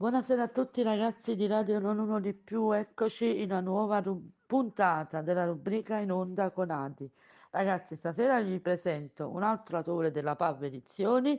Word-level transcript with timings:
Buonasera 0.00 0.44
a 0.44 0.48
tutti 0.48 0.82
ragazzi 0.82 1.36
di 1.36 1.46
Radio 1.46 1.78
Non 1.78 1.98
Uno 1.98 2.20
di 2.20 2.32
Più, 2.32 2.72
eccoci 2.72 3.42
in 3.42 3.50
una 3.50 3.60
nuova 3.60 4.00
ru- 4.00 4.30
puntata 4.46 5.20
della 5.20 5.44
rubrica 5.44 5.98
in 5.98 6.10
onda 6.10 6.50
con 6.52 6.70
Adi. 6.70 7.06
Ragazzi, 7.50 7.96
stasera 7.96 8.40
vi 8.40 8.58
presento 8.60 9.28
un 9.28 9.42
altro 9.42 9.76
autore 9.76 10.10
della 10.10 10.36
PAV 10.36 10.62
Edizioni, 10.62 11.38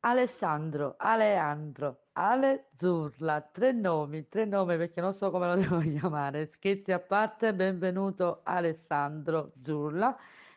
Alessandro, 0.00 0.94
Aleandro, 0.96 2.04
Ale 2.12 2.70
Zurla, 2.78 3.42
tre 3.42 3.72
nomi, 3.72 4.26
tre 4.28 4.46
nomi 4.46 4.78
perché 4.78 5.02
non 5.02 5.12
so 5.12 5.30
come 5.30 5.48
lo 5.48 5.56
devo 5.60 5.80
chiamare. 5.80 6.46
Scherzi 6.46 6.92
a 6.92 6.98
parte, 6.98 7.52
benvenuto 7.52 8.40
Alessandro 8.42 9.52
Zurla 9.62 10.16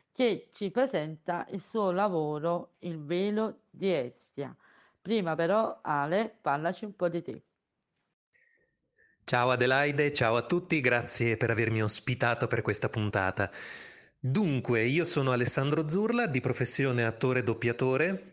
che 0.09 0.47
ci 0.53 0.71
presenta 0.71 1.45
il 1.49 1.59
suo 1.59 1.91
lavoro 1.91 2.75
Il 2.79 3.03
velo 3.03 3.63
di 3.69 3.91
Estia. 3.93 4.55
Prima 5.05 5.35
però, 5.35 5.81
Ale, 5.83 6.35
parlaci 6.41 6.83
un 6.83 6.95
po' 6.95 7.09
di 7.09 7.21
te. 7.21 7.43
Ciao 9.23 9.51
Adelaide, 9.51 10.11
ciao 10.11 10.35
a 10.35 10.47
tutti, 10.47 10.79
grazie 10.79 11.37
per 11.37 11.51
avermi 11.51 11.83
ospitato 11.83 12.47
per 12.47 12.63
questa 12.63 12.89
puntata. 12.89 13.51
Dunque, 14.19 14.83
io 14.83 15.03
sono 15.05 15.31
Alessandro 15.31 15.87
Zurla, 15.87 16.25
di 16.25 16.41
professione 16.41 17.05
attore 17.05 17.43
doppiatore 17.43 18.31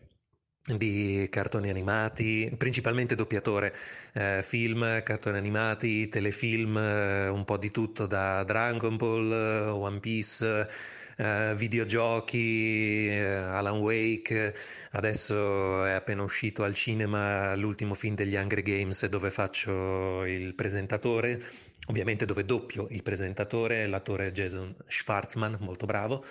di 0.62 1.26
cartoni 1.28 1.68
animati, 1.68 2.54
principalmente 2.56 3.16
doppiatore, 3.16 3.74
eh, 4.14 4.40
film, 4.42 5.02
cartoni 5.02 5.36
animati, 5.36 6.08
telefilm, 6.08 6.78
eh, 6.78 7.28
un 7.28 7.44
po' 7.44 7.58
di 7.58 7.70
tutto 7.70 8.06
da 8.06 8.44
Dragon 8.44 8.96
Ball, 8.96 9.30
eh, 9.30 9.68
One 9.68 10.00
Piece, 10.00 10.68
eh, 11.16 11.54
videogiochi, 11.56 13.08
eh, 13.08 13.24
Alan 13.24 13.78
Wake, 13.78 14.54
adesso 14.92 15.84
è 15.84 15.92
appena 15.92 16.22
uscito 16.22 16.62
al 16.62 16.74
cinema 16.74 17.54
l'ultimo 17.56 17.94
film 17.94 18.14
degli 18.14 18.34
Hunger 18.34 18.62
Games 18.62 19.06
dove 19.06 19.30
faccio 19.30 20.24
il 20.24 20.54
presentatore, 20.54 21.40
ovviamente 21.86 22.24
dove 22.24 22.44
doppio 22.44 22.86
il 22.90 23.02
presentatore, 23.02 23.86
l'attore 23.86 24.32
Jason 24.32 24.74
Schwartzman, 24.86 25.56
molto 25.60 25.86
bravo. 25.86 26.24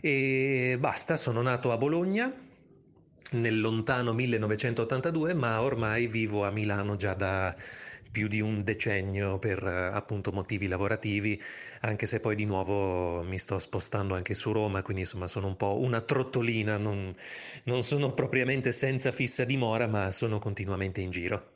E 0.00 0.76
basta, 0.78 1.16
sono 1.16 1.42
nato 1.42 1.72
a 1.72 1.76
Bologna 1.76 2.32
nel 3.32 3.60
lontano 3.60 4.12
1982, 4.12 5.34
ma 5.34 5.60
ormai 5.60 6.06
vivo 6.06 6.44
a 6.44 6.50
Milano 6.50 6.96
già 6.96 7.14
da 7.14 7.54
più 8.10 8.28
di 8.28 8.40
un 8.40 8.62
decennio 8.64 9.38
per 9.38 9.62
appunto 9.64 10.32
motivi 10.32 10.66
lavorativi, 10.66 11.40
anche 11.80 12.06
se 12.06 12.20
poi 12.20 12.34
di 12.34 12.44
nuovo 12.44 13.22
mi 13.22 13.38
sto 13.38 13.58
spostando 13.58 14.14
anche 14.14 14.34
su 14.34 14.52
Roma, 14.52 14.82
quindi 14.82 15.02
insomma 15.02 15.26
sono 15.26 15.46
un 15.46 15.56
po' 15.56 15.78
una 15.78 16.00
trottolina, 16.00 16.76
non, 16.76 17.14
non 17.64 17.82
sono 17.82 18.12
propriamente 18.12 18.72
senza 18.72 19.10
fissa 19.10 19.44
dimora, 19.44 19.86
ma 19.86 20.10
sono 20.10 20.38
continuamente 20.38 21.00
in 21.00 21.10
giro. 21.10 21.52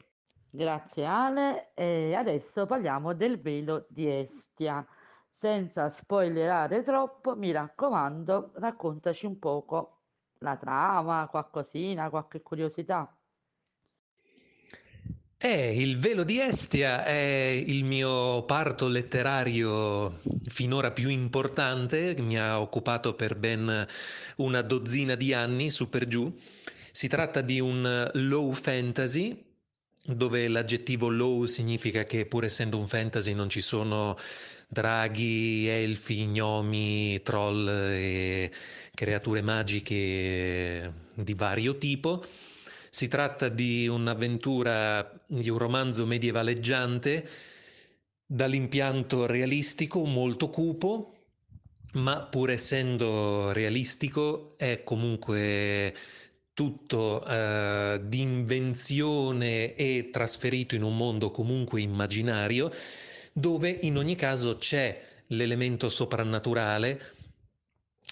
Grazie 0.50 1.04
Ale, 1.04 1.72
e 1.74 2.14
adesso 2.14 2.66
parliamo 2.66 3.12
del 3.14 3.40
velo 3.40 3.86
di 3.88 4.08
Estia. 4.08 4.86
Senza 5.30 5.88
spoilerare 5.88 6.82
troppo, 6.84 7.36
mi 7.36 7.50
raccomando, 7.50 8.52
raccontaci 8.54 9.26
un 9.26 9.38
poco 9.40 9.98
la 10.38 10.56
trama, 10.56 11.26
qualcosina, 11.28 12.08
qualche 12.08 12.40
curiosità. 12.40 13.13
Eh, 15.44 15.78
il 15.78 15.98
velo 15.98 16.24
di 16.24 16.40
Estia 16.40 17.04
è 17.04 17.50
il 17.66 17.84
mio 17.84 18.44
parto 18.44 18.88
letterario 18.88 20.20
finora 20.46 20.90
più 20.90 21.10
importante, 21.10 22.16
mi 22.18 22.38
ha 22.38 22.58
occupato 22.58 23.12
per 23.12 23.34
ben 23.36 23.86
una 24.36 24.62
dozzina 24.62 25.14
di 25.16 25.34
anni, 25.34 25.68
su 25.68 25.90
per 25.90 26.06
giù. 26.06 26.34
Si 26.90 27.08
tratta 27.08 27.42
di 27.42 27.60
un 27.60 28.10
low 28.14 28.54
fantasy, 28.54 29.38
dove 30.02 30.48
l'aggettivo 30.48 31.10
low 31.10 31.44
significa 31.44 32.04
che 32.04 32.24
pur 32.24 32.44
essendo 32.44 32.78
un 32.78 32.88
fantasy 32.88 33.34
non 33.34 33.50
ci 33.50 33.60
sono 33.60 34.16
draghi, 34.66 35.68
elfi, 35.68 36.24
gnomi, 36.24 37.20
troll 37.22 37.68
e 37.68 38.50
creature 38.94 39.42
magiche 39.42 40.90
di 41.12 41.34
vario 41.34 41.76
tipo. 41.76 42.24
Si 42.94 43.08
tratta 43.08 43.48
di 43.48 43.88
un'avventura, 43.88 45.20
di 45.26 45.50
un 45.50 45.58
romanzo 45.58 46.06
medievaleggiante 46.06 47.28
dall'impianto 48.24 49.26
realistico 49.26 50.04
molto 50.04 50.48
cupo, 50.48 51.16
ma 51.94 52.20
pur 52.20 52.50
essendo 52.50 53.50
realistico 53.50 54.54
è 54.58 54.84
comunque 54.84 55.92
tutto 56.52 57.26
eh, 57.26 58.00
di 58.04 58.20
invenzione 58.20 59.74
e 59.74 60.10
trasferito 60.12 60.76
in 60.76 60.84
un 60.84 60.96
mondo 60.96 61.32
comunque 61.32 61.80
immaginario 61.80 62.70
dove 63.32 63.70
in 63.70 63.96
ogni 63.96 64.14
caso 64.14 64.56
c'è 64.58 65.04
l'elemento 65.26 65.88
soprannaturale 65.88 67.00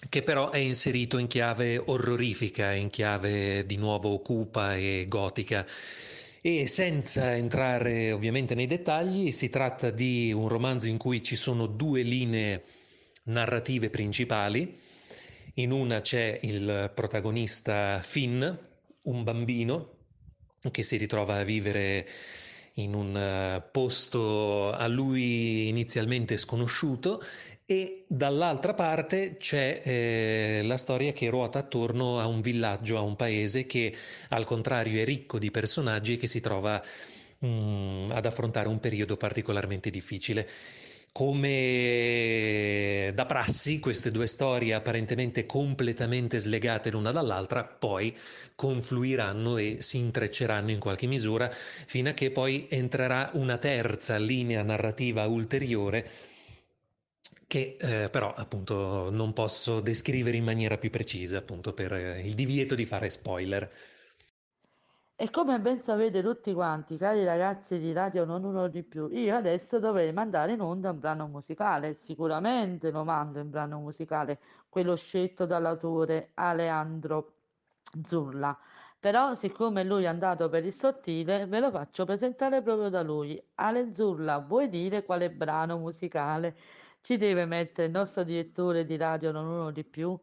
che 0.08 0.22
però 0.22 0.50
è 0.50 0.58
inserito 0.58 1.19
in 1.19 1.26
chiave 1.26 1.78
orrorifica, 1.78 2.72
in 2.72 2.91
chiave 2.91 3.64
di 3.66 3.76
nuovo 3.76 4.19
cupa 4.20 4.76
e 4.76 5.06
gotica. 5.08 5.66
E 6.41 6.66
senza 6.66 7.36
entrare 7.36 8.10
ovviamente 8.10 8.54
nei 8.54 8.66
dettagli, 8.66 9.31
si 9.31 9.48
tratta 9.48 9.91
di 9.91 10.32
un 10.32 10.48
romanzo 10.48 10.88
in 10.88 10.98
cui 10.98 11.22
ci 11.22 11.36
sono 11.36 11.66
due 11.66 12.02
linee 12.02 12.64
narrative 13.25 13.91
principali. 13.91 14.76
In 15.54 15.70
una 15.70 16.00
c'è 16.00 16.41
il 16.42 16.91
protagonista 16.94 18.00
Finn, 18.02 18.42
un 19.02 19.22
bambino 19.22 19.91
che 20.70 20.82
si 20.82 20.97
ritrova 20.97 21.36
a 21.36 21.44
vivere 21.44 22.06
in 22.75 22.94
un 22.94 23.16
eh, 23.16 23.62
posto 23.70 24.72
a 24.72 24.86
lui 24.86 25.69
inizialmente 25.69 26.36
sconosciuto 26.36 27.22
e 27.64 28.04
dall'altra 28.08 28.74
parte 28.74 29.36
c'è 29.38 29.80
eh, 29.84 30.60
la 30.64 30.76
storia 30.76 31.12
che 31.12 31.30
ruota 31.30 31.60
attorno 31.60 32.18
a 32.18 32.26
un 32.26 32.40
villaggio, 32.40 32.96
a 32.96 33.02
un 33.02 33.16
paese 33.16 33.66
che 33.66 33.94
al 34.30 34.44
contrario 34.44 35.00
è 35.00 35.04
ricco 35.04 35.38
di 35.38 35.50
personaggi 35.50 36.14
e 36.14 36.16
che 36.16 36.26
si 36.26 36.40
trova 36.40 36.82
mh, 37.38 37.46
mm, 37.46 38.10
ad 38.10 38.26
affrontare 38.26 38.68
un 38.68 38.80
periodo 38.80 39.16
particolarmente 39.16 39.90
difficile. 39.90 40.48
Come 41.12 43.12
da 43.14 43.26
prassi, 43.26 43.78
queste 43.80 44.10
due 44.10 44.26
storie 44.26 44.72
apparentemente 44.72 45.44
completamente 45.44 46.38
slegate 46.38 46.90
l'una 46.90 47.12
dall'altra, 47.12 47.64
poi 47.64 48.16
confluiranno 48.54 49.58
e 49.58 49.76
si 49.80 49.98
intrecceranno 49.98 50.70
in 50.70 50.78
qualche 50.78 51.06
misura, 51.06 51.50
fino 51.86 52.08
a 52.08 52.12
che 52.14 52.30
poi 52.30 52.66
entrerà 52.70 53.30
una 53.34 53.58
terza 53.58 54.16
linea 54.16 54.62
narrativa 54.62 55.26
ulteriore 55.26 56.30
che 57.52 57.76
eh, 57.78 58.08
però 58.08 58.32
appunto 58.32 59.10
non 59.10 59.34
posso 59.34 59.80
descrivere 59.80 60.38
in 60.38 60.44
maniera 60.44 60.78
più 60.78 60.88
precisa, 60.88 61.36
appunto 61.36 61.74
per 61.74 61.92
eh, 61.92 62.20
il 62.20 62.32
divieto 62.32 62.74
di 62.74 62.86
fare 62.86 63.10
spoiler. 63.10 63.68
E 65.14 65.28
come 65.28 65.60
ben 65.60 65.76
sapete 65.76 66.22
tutti 66.22 66.54
quanti, 66.54 66.96
cari 66.96 67.22
ragazzi 67.25 67.78
di 67.78 67.93
Radio 67.93 68.25
Non 68.25 68.44
Uno 68.44 68.69
di 68.69 68.82
Più, 68.82 69.06
io 69.08 69.37
adesso 69.37 69.78
dovrei 69.78 70.14
mandare 70.14 70.52
in 70.52 70.62
onda 70.62 70.93
un 70.93 70.99
brano 70.99 71.26
musicale, 71.26 71.93
sicuramente 71.93 72.90
lo 72.90 73.04
mando 73.04 73.38
in 73.38 73.50
brano 73.50 73.81
musicale, 73.81 74.38
quello 74.70 74.96
scelto 74.96 75.44
dall'autore 75.44 76.31
Aleandro 76.32 77.34
Zurla. 78.06 78.58
Però 78.99 79.34
siccome 79.34 79.84
lui 79.84 80.04
è 80.04 80.06
andato 80.06 80.49
per 80.49 80.64
il 80.64 80.72
sottile, 80.72 81.44
ve 81.44 81.60
lo 81.60 81.70
faccio 81.70 82.06
presentare 82.06 82.62
proprio 82.62 82.88
da 82.88 83.02
lui. 83.02 83.38
Ale 83.56 83.93
Zurla, 83.94 84.38
vuoi 84.38 84.70
dire 84.70 85.04
quale 85.04 85.28
brano 85.28 85.76
musicale 85.76 86.56
ci 87.02 87.16
deve 87.16 87.44
mettere 87.44 87.88
il 87.88 87.93
nostro 87.93 88.22
direttore 88.22 88.84
di 88.84 88.96
Radio 88.96 89.32
Non 89.32 89.46
Uno 89.46 89.70
di 89.72 89.84
Più, 89.84 90.19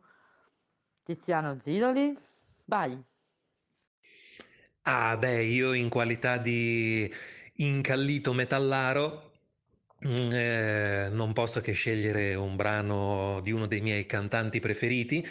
Tiziano 1.03 1.59
Ziroli? 1.61 2.15
Vai! 2.65 2.97
Ah, 4.83 5.17
beh, 5.17 5.43
io 5.43 5.73
in 5.73 5.89
qualità 5.89 6.37
di 6.37 7.11
incallito 7.55 8.33
metallaro 8.33 9.33
mm, 10.07 10.31
eh, 10.31 11.09
non 11.11 11.33
posso 11.33 11.59
che 11.59 11.73
scegliere 11.73 12.33
un 12.35 12.55
brano 12.55 13.39
di 13.43 13.51
uno 13.51 13.67
dei 13.67 13.81
miei 13.81 14.05
cantanti 14.05 14.59
preferiti. 14.59 15.25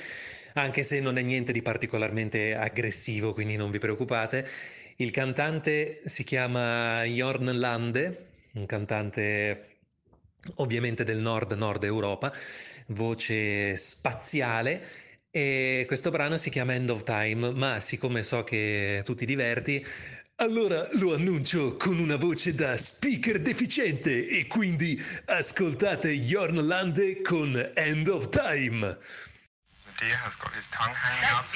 anche 0.55 0.83
se 0.83 1.01
non 1.01 1.17
è 1.19 1.23
niente 1.23 1.53
di 1.53 1.63
particolarmente 1.63 2.55
aggressivo, 2.55 3.33
quindi 3.33 3.57
non 3.57 3.71
vi 3.71 3.79
preoccupate. 3.79 4.47
Il 4.97 5.11
cantante 5.13 6.03
si 6.05 6.25
chiama 6.25 7.05
Jorn 7.05 7.59
Lande, 7.59 8.27
un 8.55 8.67
cantante 8.67 9.78
ovviamente 10.57 11.05
del 11.05 11.19
nord-nord 11.19 11.85
Europa, 11.85 12.33
voce 12.89 13.77
spaziale. 13.77 15.07
E 15.31 15.85
questo 15.87 16.11
brano 16.11 16.37
si 16.37 16.51
chiama 16.51 16.75
End 16.75 16.91
of 16.91 17.05
Time, 17.05 17.53
ma 17.53 17.81
siccome 17.81 18.23
so 18.23 18.45
che 18.45 19.03
tu 19.05 19.15
ti 19.15 19.27
diverti, 19.27 19.85
allora 20.37 20.89
lo 20.93 21.15
annuncio 21.15 21.77
con 21.77 21.99
una 21.99 22.17
voce 22.17 22.55
da 22.55 22.77
speaker 22.77 23.41
deficiente 23.41 24.29
e 24.29 24.47
quindi 24.47 25.03
ascoltate 25.27 26.11
Jorn 26.13 26.65
Lande 26.67 27.21
con 27.23 27.73
End 27.75 28.07
of 28.07 28.29
Time. 28.29 28.97
The 29.85 29.93
deer 29.99 30.17
has 30.25 30.37
got 30.37 30.53
his 30.55 30.67
tongue 30.71 30.95
hanging 30.95 31.25
out. 31.25 31.47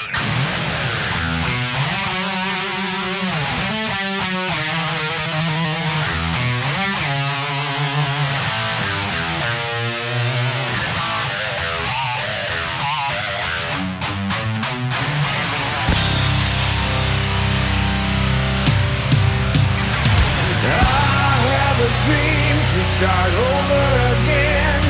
Start 22.83 23.31
over 23.31 23.85
again. 24.19 24.83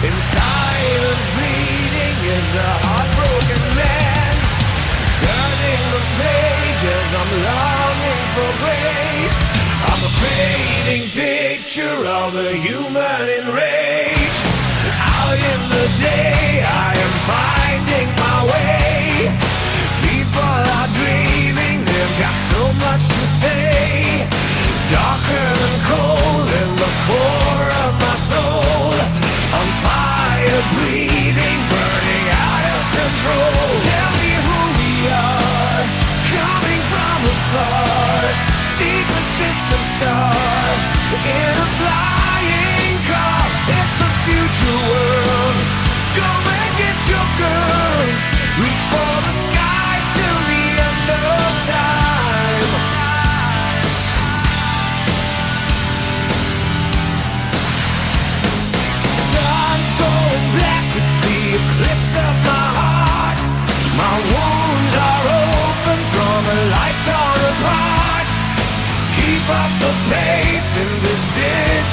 In 0.00 0.16
silence 0.16 1.26
bleeding 1.36 2.18
is 2.36 2.46
the 2.56 2.70
heartbroken 2.88 3.64
man. 3.76 4.32
Turning 5.20 5.84
the 5.92 6.02
pages 6.24 7.08
I'm 7.20 7.32
longing 7.44 8.22
for 8.32 8.50
grace. 8.64 9.38
I'm 9.92 10.00
a 10.08 10.12
fading 10.24 11.06
picture 11.12 12.00
of 12.22 12.32
a 12.32 12.52
human 12.56 13.24
in 13.28 13.44
rage. 13.52 14.40
Out 14.96 15.36
in 15.36 15.60
the 15.68 15.86
day 16.00 16.64
I 16.64 16.90
am 16.96 17.14
finding 17.28 18.08
my 18.24 18.40
way. 18.52 19.28
People 20.00 20.60
are 20.80 20.90
dreaming 20.96 21.84
they've 21.84 22.16
got 22.24 22.36
so 22.40 22.62
much 22.84 23.04
to 23.04 23.26
say. 23.28 24.28
Darker 24.88 25.48
than 25.60 25.72
the 25.76 26.13
core 27.06 27.70
of 27.84 27.92
my 28.00 28.16
soul. 28.30 28.94
On 29.58 29.68
fire, 29.84 30.62
breathing, 30.74 31.60
burning 31.72 32.26
out 32.48 32.64
of 32.74 32.82
control. 32.98 33.66
Tell 33.88 34.12
me 34.22 34.32
who 34.46 34.60
we 34.80 34.92
are, 35.12 35.82
coming 36.32 36.82
from 36.92 37.18
afar. 37.34 38.22
See 38.76 38.98
the 39.12 39.22
distant 39.42 39.86
star 39.94 40.32
in 41.36 41.54
a 41.64 41.68
flying 41.78 42.03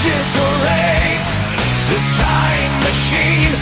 digital 0.01 0.51
race. 0.65 1.29
This 1.89 2.05
time 2.17 2.73
machine 2.81 3.60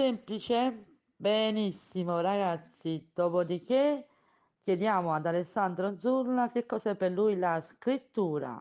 semplice? 0.00 0.86
Benissimo, 1.14 2.20
ragazzi. 2.20 3.06
Dopodiché 3.12 4.06
chiediamo 4.58 5.12
ad 5.12 5.26
Alessandro 5.26 5.98
Zurla 5.98 6.50
che 6.50 6.64
cos'è 6.64 6.94
per 6.94 7.10
lui 7.10 7.36
la 7.36 7.60
scrittura. 7.60 8.58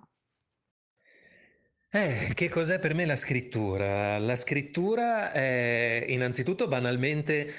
Eh, 1.91 2.31
che 2.33 2.49
cos'è 2.49 2.77
per 2.79 2.93
me 2.93 3.05
la 3.05 3.15
scrittura? 3.15 4.19
La 4.19 4.35
scrittura 4.35 5.31
è 5.31 6.03
innanzitutto 6.09 6.67
banalmente 6.67 7.49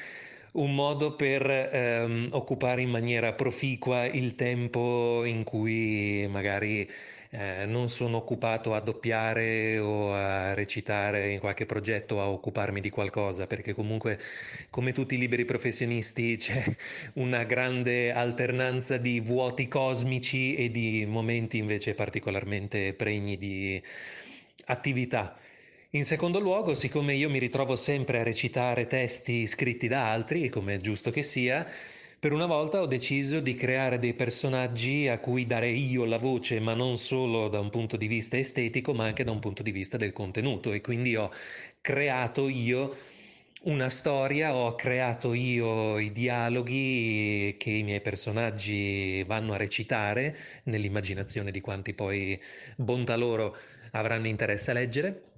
un 0.52 0.74
modo 0.74 1.16
per 1.16 1.48
ehm, 1.48 2.28
occupare 2.32 2.82
in 2.82 2.90
maniera 2.90 3.32
proficua 3.32 4.04
il 4.04 4.34
tempo 4.34 5.24
in 5.24 5.42
cui 5.42 6.26
magari 6.28 6.86
eh, 7.32 7.64
non 7.64 7.88
sono 7.88 8.16
occupato 8.16 8.74
a 8.74 8.80
doppiare 8.80 9.78
o 9.78 10.12
a 10.12 10.52
recitare 10.52 11.30
in 11.30 11.38
qualche 11.38 11.64
progetto 11.64 12.20
a 12.20 12.28
occuparmi 12.28 12.80
di 12.80 12.90
qualcosa, 12.90 13.46
perché 13.46 13.72
comunque, 13.72 14.18
come 14.68 14.92
tutti 14.92 15.14
i 15.14 15.18
liberi 15.18 15.44
professionisti, 15.44 16.34
c'è 16.38 16.64
una 17.14 17.44
grande 17.44 18.12
alternanza 18.12 18.96
di 18.96 19.20
vuoti 19.20 19.68
cosmici 19.68 20.56
e 20.56 20.70
di 20.70 21.06
momenti 21.06 21.58
invece 21.58 21.94
particolarmente 21.94 22.94
pregni 22.94 23.38
di 23.38 23.80
attività. 24.66 25.36
In 25.90 26.04
secondo 26.04 26.38
luogo, 26.38 26.74
siccome 26.74 27.14
io 27.14 27.30
mi 27.30 27.38
ritrovo 27.38 27.76
sempre 27.76 28.20
a 28.20 28.22
recitare 28.22 28.86
testi 28.86 29.46
scritti 29.46 29.88
da 29.88 30.10
altri, 30.10 30.48
come 30.48 30.74
è 30.74 30.78
giusto 30.78 31.10
che 31.10 31.22
sia, 31.22 31.66
per 32.20 32.32
una 32.32 32.44
volta 32.44 32.82
ho 32.82 32.86
deciso 32.86 33.40
di 33.40 33.54
creare 33.54 33.98
dei 33.98 34.12
personaggi 34.12 35.08
a 35.08 35.18
cui 35.18 35.46
dare 35.46 35.70
io 35.70 36.04
la 36.04 36.18
voce, 36.18 36.60
ma 36.60 36.74
non 36.74 36.98
solo 36.98 37.48
da 37.48 37.60
un 37.60 37.70
punto 37.70 37.96
di 37.96 38.06
vista 38.08 38.36
estetico, 38.36 38.92
ma 38.92 39.06
anche 39.06 39.24
da 39.24 39.30
un 39.30 39.38
punto 39.38 39.62
di 39.62 39.70
vista 39.70 39.96
del 39.96 40.12
contenuto. 40.12 40.74
E 40.74 40.82
quindi 40.82 41.16
ho 41.16 41.30
creato 41.80 42.46
io 42.50 42.94
una 43.62 43.88
storia, 43.88 44.54
ho 44.54 44.74
creato 44.74 45.32
io 45.32 45.98
i 45.98 46.12
dialoghi 46.12 47.56
che 47.58 47.70
i 47.70 47.82
miei 47.84 48.02
personaggi 48.02 49.24
vanno 49.24 49.54
a 49.54 49.56
recitare 49.56 50.36
nell'immaginazione 50.64 51.50
di 51.50 51.62
quanti 51.62 51.94
poi, 51.94 52.38
bontà 52.76 53.16
loro, 53.16 53.56
avranno 53.92 54.26
interesse 54.26 54.72
a 54.72 54.74
leggere. 54.74 55.29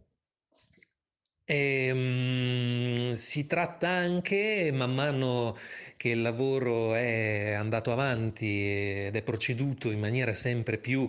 E, 1.45 1.91
um, 1.91 3.13
si 3.15 3.47
tratta 3.47 3.89
anche, 3.89 4.71
man 4.73 4.95
mano 4.95 5.57
che 5.97 6.11
il 6.11 6.23
lavoro 6.23 6.95
è 6.95 7.53
andato 7.53 7.93
avanti 7.93 9.07
ed 9.07 9.17
è 9.17 9.23
proceduto 9.23 9.91
in 9.91 9.99
maniera 9.99 10.35
sempre 10.35 10.79
più 10.79 11.09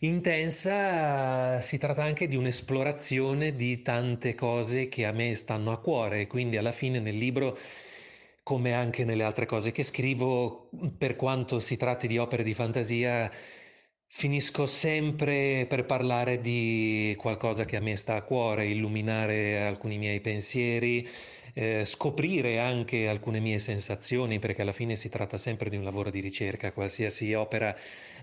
intensa, 0.00 1.60
si 1.60 1.78
tratta 1.78 2.02
anche 2.02 2.26
di 2.26 2.34
un'esplorazione 2.36 3.54
di 3.54 3.82
tante 3.82 4.34
cose 4.34 4.88
che 4.88 5.06
a 5.06 5.12
me 5.12 5.34
stanno 5.34 5.70
a 5.72 5.80
cuore, 5.80 6.26
quindi 6.26 6.56
alla 6.56 6.72
fine 6.72 6.98
nel 6.98 7.16
libro 7.16 7.56
come 8.42 8.74
anche 8.74 9.04
nelle 9.04 9.22
altre 9.22 9.46
cose 9.46 9.70
che 9.70 9.84
scrivo, 9.84 10.70
per 10.98 11.14
quanto 11.14 11.60
si 11.60 11.76
tratti 11.76 12.08
di 12.08 12.18
opere 12.18 12.42
di 12.42 12.54
fantasia, 12.54 13.30
Finisco 14.14 14.66
sempre 14.66 15.64
per 15.66 15.84
parlare 15.86 16.40
di 16.40 17.14
qualcosa 17.18 17.64
che 17.64 17.76
a 17.76 17.80
me 17.80 17.96
sta 17.96 18.14
a 18.14 18.22
cuore, 18.22 18.66
illuminare 18.66 19.62
alcuni 19.62 19.96
miei 19.96 20.20
pensieri, 20.20 21.08
eh, 21.54 21.84
scoprire 21.86 22.58
anche 22.60 23.08
alcune 23.08 23.40
mie 23.40 23.58
sensazioni, 23.58 24.38
perché 24.38 24.62
alla 24.62 24.72
fine 24.72 24.96
si 24.96 25.08
tratta 25.08 25.38
sempre 25.38 25.70
di 25.70 25.76
un 25.76 25.82
lavoro 25.82 26.10
di 26.10 26.20
ricerca, 26.20 26.72
qualsiasi 26.72 27.32
opera 27.32 27.74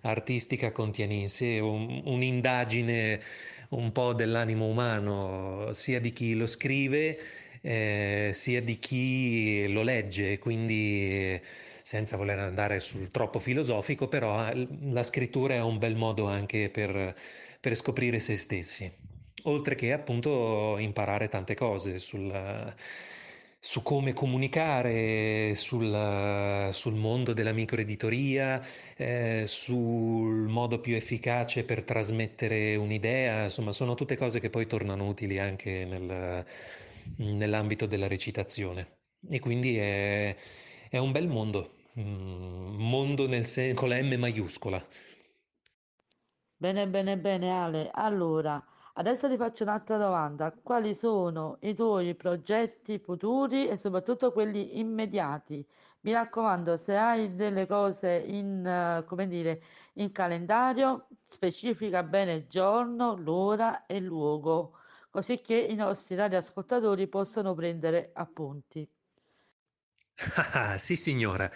artistica 0.01 0.71
contiene 0.71 1.15
in 1.15 1.27
sé 1.27 1.59
un, 1.59 2.01
un'indagine 2.05 3.19
un 3.69 3.91
po' 3.91 4.13
dell'animo 4.13 4.67
umano, 4.67 5.73
sia 5.73 5.99
di 5.99 6.13
chi 6.13 6.35
lo 6.35 6.45
scrive, 6.45 7.19
eh, 7.61 8.29
sia 8.33 8.61
di 8.61 8.77
chi 8.77 9.67
lo 9.67 9.81
legge, 9.81 10.37
quindi 10.37 11.41
senza 11.89 12.17
voler 12.17 12.37
andare 12.37 12.79
sul 12.79 13.09
troppo 13.09 13.39
filosofico, 13.39 14.07
però 14.07 14.47
eh, 14.47 14.67
la 14.91 15.01
scrittura 15.01 15.55
è 15.55 15.61
un 15.61 15.79
bel 15.79 15.95
modo 15.95 16.27
anche 16.27 16.69
per, 16.69 17.15
per 17.59 17.75
scoprire 17.75 18.19
se 18.19 18.37
stessi, 18.37 18.87
oltre 19.45 19.73
che 19.73 19.91
appunto 19.91 20.77
imparare 20.77 21.29
tante 21.29 21.55
cose 21.55 21.97
sul, 21.97 22.75
su 23.59 23.81
come 23.81 24.13
comunicare, 24.13 25.55
sul, 25.55 26.69
sul 26.73 26.93
mondo 26.93 27.33
della 27.33 27.53
microeditoria, 27.53 28.63
eh, 28.95 29.45
sul 29.47 30.47
modo 30.47 30.79
più 30.81 30.95
efficace 30.95 31.63
per 31.63 31.83
trasmettere 31.83 32.75
un'idea, 32.75 33.45
insomma 33.45 33.71
sono 33.71 33.95
tutte 33.95 34.15
cose 34.15 34.39
che 34.39 34.51
poi 34.51 34.67
tornano 34.67 35.07
utili 35.07 35.39
anche 35.39 35.85
nel, 35.85 36.45
nell'ambito 37.15 37.87
della 37.87 38.07
recitazione. 38.07 38.97
E 39.27 39.39
quindi 39.39 39.75
è, 39.79 40.35
è 40.87 40.99
un 40.99 41.11
bel 41.11 41.27
mondo. 41.27 41.77
Mm, 41.99 42.77
mondo 42.79 43.27
nel 43.27 43.45
sen- 43.45 43.75
con 43.75 43.89
la 43.89 44.01
M 44.01 44.15
maiuscola. 44.17 44.83
Bene, 46.57 46.87
bene, 46.87 47.17
bene, 47.17 47.51
Ale. 47.51 47.89
Allora, 47.93 48.63
adesso 48.93 49.27
ti 49.29 49.35
faccio 49.37 49.63
un'altra 49.63 49.97
domanda. 49.97 50.51
Quali 50.51 50.93
sono 50.95 51.57
i 51.61 51.73
tuoi 51.73 52.13
progetti 52.15 52.99
futuri 52.99 53.67
e 53.67 53.77
soprattutto 53.77 54.31
quelli 54.31 54.77
immediati? 54.79 55.65
Mi 56.01 56.11
raccomando, 56.13 56.77
se 56.77 56.95
hai 56.95 57.35
delle 57.35 57.65
cose 57.65 58.11
in, 58.25 59.03
come 59.07 59.27
dire, 59.27 59.61
in 59.93 60.11
calendario, 60.11 61.07
specifica 61.27 62.03
bene 62.03 62.33
il 62.35 62.47
giorno, 62.47 63.15
l'ora 63.15 63.85
e 63.85 63.95
il 63.97 64.03
luogo, 64.05 64.77
così 65.09 65.41
che 65.41 65.55
i 65.57 65.75
nostri 65.75 66.15
radioascoltatori 66.15 67.07
possono 67.07 67.53
prendere 67.53 68.11
appunti. 68.13 68.87
Sì, 70.77 70.95
signora. 70.95 71.49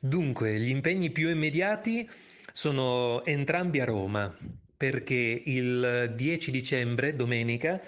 Dunque, 0.00 0.58
gli 0.58 0.68
impegni 0.68 1.10
più 1.10 1.28
immediati 1.28 2.08
sono 2.52 3.24
entrambi 3.24 3.80
a 3.80 3.84
Roma, 3.84 4.34
perché 4.76 5.42
il 5.44 6.12
10 6.14 6.50
dicembre, 6.50 7.16
domenica, 7.16 7.80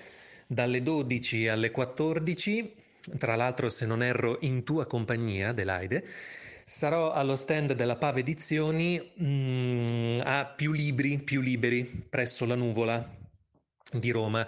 dalle 0.46 0.82
12 0.82 1.48
alle 1.48 1.70
14, 1.70 2.74
tra 3.18 3.36
l'altro 3.36 3.68
se 3.68 3.86
non 3.86 4.02
erro 4.02 4.38
in 4.40 4.64
tua 4.64 4.86
compagnia, 4.86 5.50
Adelaide, 5.50 6.04
sarò 6.64 7.12
allo 7.12 7.36
stand 7.36 7.72
della 7.74 7.96
Pave 7.96 8.20
Edizioni 8.20 9.12
mm, 9.22 10.20
a 10.24 10.46
Più 10.46 10.72
Libri, 10.72 11.18
Più 11.18 11.40
Liberi, 11.40 11.84
presso 12.08 12.44
la 12.44 12.56
Nuvola 12.56 13.08
di 13.92 14.10
Roma 14.10 14.46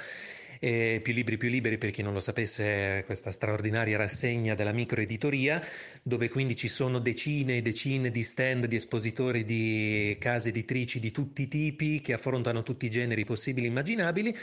eh, 0.64 1.00
Più 1.02 1.12
libri 1.12 1.36
più 1.38 1.48
liberi, 1.48 1.76
per 1.76 1.90
chi 1.90 2.02
non 2.02 2.12
lo 2.12 2.20
sapesse, 2.20 2.98
è 2.98 3.04
questa 3.04 3.32
straordinaria 3.32 3.96
rassegna 3.96 4.54
della 4.54 4.70
microeditoria, 4.70 5.60
dove 6.04 6.28
quindi 6.28 6.54
ci 6.54 6.68
sono 6.68 7.00
decine 7.00 7.56
e 7.56 7.62
decine 7.62 8.12
di 8.12 8.22
stand 8.22 8.66
di 8.66 8.76
espositori 8.76 9.42
di 9.42 10.16
case 10.20 10.50
editrici 10.50 11.00
di 11.00 11.10
tutti 11.10 11.42
i 11.42 11.48
tipi 11.48 12.00
che 12.00 12.12
affrontano 12.12 12.62
tutti 12.62 12.86
i 12.86 12.90
generi 12.90 13.24
possibili 13.24 13.66
e 13.66 13.70
immaginabili 13.70 14.36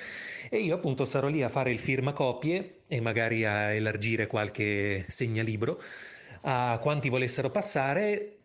e 0.50 0.58
io 0.58 0.76
appunto 0.76 1.06
sarò 1.06 1.30
lì 1.30 1.42
a 1.42 1.48
fare 1.48 1.72
il 1.72 1.80
firmacopie 1.80 2.82
e 2.88 3.00
magari 3.00 3.46
a 3.46 3.72
elargire 3.72 4.28
qualche 4.28 5.06
segnalibro 5.08 5.82
a 6.42 6.80
quanti 6.82 7.08
volessero 7.08 7.50
passare 7.50 8.40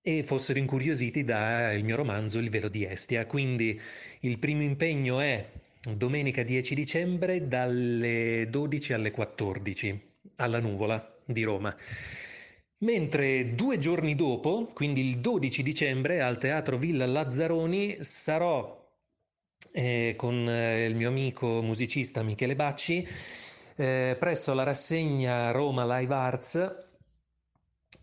e 0.00 0.22
fossero 0.22 0.58
incuriositi 0.58 1.24
dal 1.24 1.82
mio 1.82 1.96
romanzo 1.96 2.38
Il 2.38 2.48
velo 2.48 2.68
di 2.68 2.86
Estia. 2.86 3.26
Quindi 3.26 3.78
il 4.20 4.38
primo 4.38 4.62
impegno 4.62 5.20
è 5.20 5.46
domenica 5.94 6.42
10 6.42 6.74
dicembre 6.74 7.46
dalle 7.46 8.46
12 8.48 8.92
alle 8.92 9.10
14 9.10 10.10
alla 10.36 10.60
Nuvola 10.60 11.16
di 11.24 11.42
Roma. 11.42 11.74
Mentre 12.80 13.54
due 13.54 13.78
giorni 13.78 14.14
dopo, 14.14 14.68
quindi 14.72 15.08
il 15.08 15.18
12 15.18 15.62
dicembre, 15.62 16.20
al 16.20 16.38
Teatro 16.38 16.78
Villa 16.78 17.06
Lazzaroni 17.06 17.98
sarò 18.00 18.78
eh, 19.72 20.14
con 20.16 20.48
eh, 20.48 20.84
il 20.84 20.94
mio 20.94 21.08
amico 21.08 21.60
musicista 21.62 22.22
Michele 22.22 22.54
Bacci 22.54 23.06
eh, 23.76 24.16
presso 24.18 24.54
la 24.54 24.64
rassegna 24.64 25.50
Roma 25.50 25.98
Live 25.98 26.14
Arts 26.14 26.86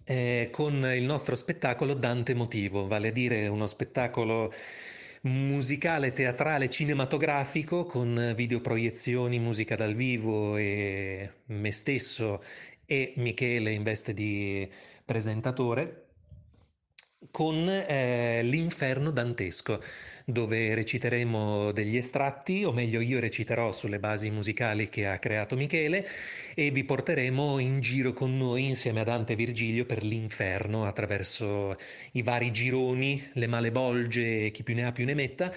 eh, 0.06 0.50
con 0.52 0.74
il 0.96 1.04
nostro 1.04 1.36
spettacolo 1.36 1.94
Dante 1.94 2.34
Motivo, 2.34 2.88
vale 2.88 3.10
a 3.10 3.12
dire 3.12 3.48
uno 3.48 3.66
spettacolo 3.66 4.52
musicale, 5.26 6.12
teatrale, 6.12 6.70
cinematografico 6.70 7.86
con 7.86 8.34
videoproiezioni, 8.36 9.40
musica 9.40 9.76
dal 9.76 9.94
vivo 9.94 10.58
e 10.58 11.32
me 11.48 11.72
stesso 11.72 12.44
e 12.86 13.14
Michele 13.18 13.72
in 13.72 13.84
veste 13.84 14.14
di 14.14 14.70
presentatore 15.04 16.04
con 17.32 17.68
eh, 17.68 18.44
L'Inferno 18.44 19.10
Dantesco 19.10 19.82
dove 20.26 20.74
reciteremo 20.74 21.72
degli 21.72 21.96
estratti, 21.96 22.64
o 22.64 22.72
meglio 22.72 23.00
io 23.00 23.20
reciterò 23.20 23.72
sulle 23.72 24.00
basi 24.00 24.32
musicali 24.32 24.90
che 24.90 25.06
ha 25.06 25.20
creato 25.20 25.56
Michele 25.56 26.08
e 26.56 26.72
vi 26.72 26.84
porteremo 26.84 27.60
in 27.60 27.80
giro 27.80 28.12
con 28.12 28.36
noi 28.36 28.66
insieme 28.66 29.02
a 29.02 29.04
Dante 29.04 29.34
e 29.34 29.36
Virgilio 29.36 29.86
per 29.86 30.04
l'inferno 30.04 30.86
attraverso 30.86 31.78
i 32.14 32.24
vari 32.24 32.52
gironi, 32.52 33.30
le 33.34 33.48
malebolge, 33.48 34.50
chi 34.50 34.64
più 34.64 34.74
ne 34.74 34.86
ha 34.86 34.92
più 34.92 35.06
ne 35.06 35.14
metta 35.14 35.54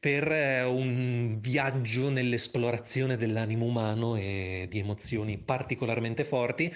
per 0.00 0.30
eh, 0.30 0.62
un 0.62 1.38
viaggio 1.40 2.08
nell'esplorazione 2.08 3.16
dell'animo 3.16 3.66
umano 3.66 4.16
e 4.16 4.66
di 4.70 4.78
emozioni 4.78 5.38
particolarmente 5.38 6.24
forti. 6.24 6.72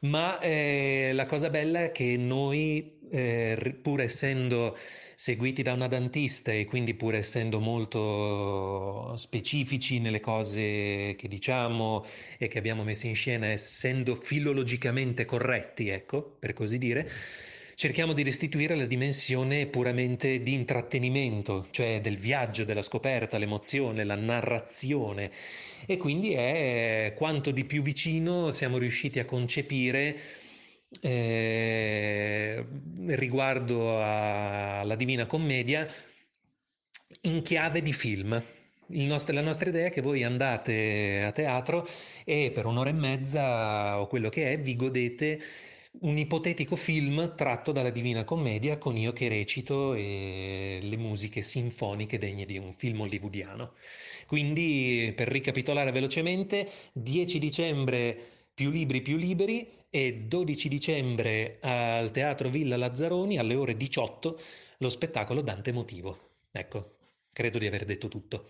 Ma 0.00 0.40
eh, 0.40 1.10
la 1.12 1.26
cosa 1.26 1.50
bella 1.50 1.84
è 1.84 1.92
che 1.92 2.16
noi, 2.16 2.98
eh, 3.10 3.76
pur 3.82 4.00
essendo 4.00 4.76
seguiti 5.22 5.60
da 5.60 5.74
una 5.74 5.86
dantista 5.86 6.50
e 6.50 6.64
quindi 6.64 6.94
pur 6.94 7.14
essendo 7.14 7.60
molto 7.60 9.14
specifici 9.18 9.98
nelle 9.98 10.18
cose 10.18 11.14
che 11.14 11.28
diciamo 11.28 12.06
e 12.38 12.48
che 12.48 12.56
abbiamo 12.56 12.84
messo 12.84 13.06
in 13.06 13.14
scena, 13.14 13.48
essendo 13.48 14.14
filologicamente 14.14 15.26
corretti, 15.26 15.90
ecco, 15.90 16.36
per 16.38 16.54
così 16.54 16.78
dire, 16.78 17.06
cerchiamo 17.74 18.14
di 18.14 18.22
restituire 18.22 18.74
la 18.74 18.86
dimensione 18.86 19.66
puramente 19.66 20.42
di 20.42 20.54
intrattenimento, 20.54 21.66
cioè 21.70 22.00
del 22.00 22.16
viaggio, 22.16 22.64
della 22.64 22.80
scoperta, 22.80 23.36
l'emozione, 23.36 24.04
la 24.04 24.16
narrazione. 24.16 25.30
E 25.84 25.98
quindi 25.98 26.32
è 26.32 27.12
quanto 27.14 27.50
di 27.50 27.64
più 27.64 27.82
vicino 27.82 28.52
siamo 28.52 28.78
riusciti 28.78 29.18
a 29.18 29.26
concepire 29.26 30.16
eh, 31.00 32.64
riguardo 33.06 34.02
alla 34.02 34.96
Divina 34.96 35.26
Commedia 35.26 35.88
in 37.22 37.42
chiave 37.42 37.82
di 37.82 37.92
film. 37.92 38.42
Nostro, 38.92 39.32
la 39.32 39.40
nostra 39.40 39.68
idea 39.68 39.86
è 39.86 39.90
che 39.90 40.00
voi 40.00 40.24
andate 40.24 41.22
a 41.24 41.30
teatro 41.30 41.86
e 42.24 42.50
per 42.52 42.66
un'ora 42.66 42.90
e 42.90 42.92
mezza 42.92 44.00
o 44.00 44.08
quello 44.08 44.28
che 44.30 44.52
è 44.52 44.60
vi 44.60 44.74
godete 44.74 45.40
un 46.00 46.16
ipotetico 46.16 46.76
film 46.76 47.34
tratto 47.36 47.72
dalla 47.72 47.90
Divina 47.90 48.24
Commedia 48.24 48.78
con 48.78 48.96
io 48.96 49.12
che 49.12 49.28
recito 49.28 49.94
e 49.94 50.78
le 50.82 50.96
musiche 50.96 51.42
sinfoniche 51.42 52.18
degne 52.18 52.46
di 52.46 52.58
un 52.58 52.74
film 52.74 53.00
hollywoodiano. 53.00 53.74
Quindi, 54.26 55.12
per 55.14 55.28
ricapitolare 55.28 55.90
velocemente, 55.92 56.68
10 56.92 57.38
dicembre 57.38 58.16
più 58.54 58.70
libri 58.70 59.00
più 59.00 59.16
liberi 59.16 59.78
e 59.90 60.26
12 60.28 60.68
dicembre 60.68 61.58
al 61.60 62.12
Teatro 62.12 62.48
Villa 62.48 62.76
Lazzaroni 62.76 63.38
alle 63.38 63.56
ore 63.56 63.76
18 63.76 64.38
lo 64.78 64.88
spettacolo 64.88 65.42
Dante 65.42 65.72
Motivo. 65.72 66.16
Ecco, 66.52 66.92
credo 67.32 67.58
di 67.58 67.66
aver 67.66 67.84
detto 67.84 68.08
tutto. 68.08 68.44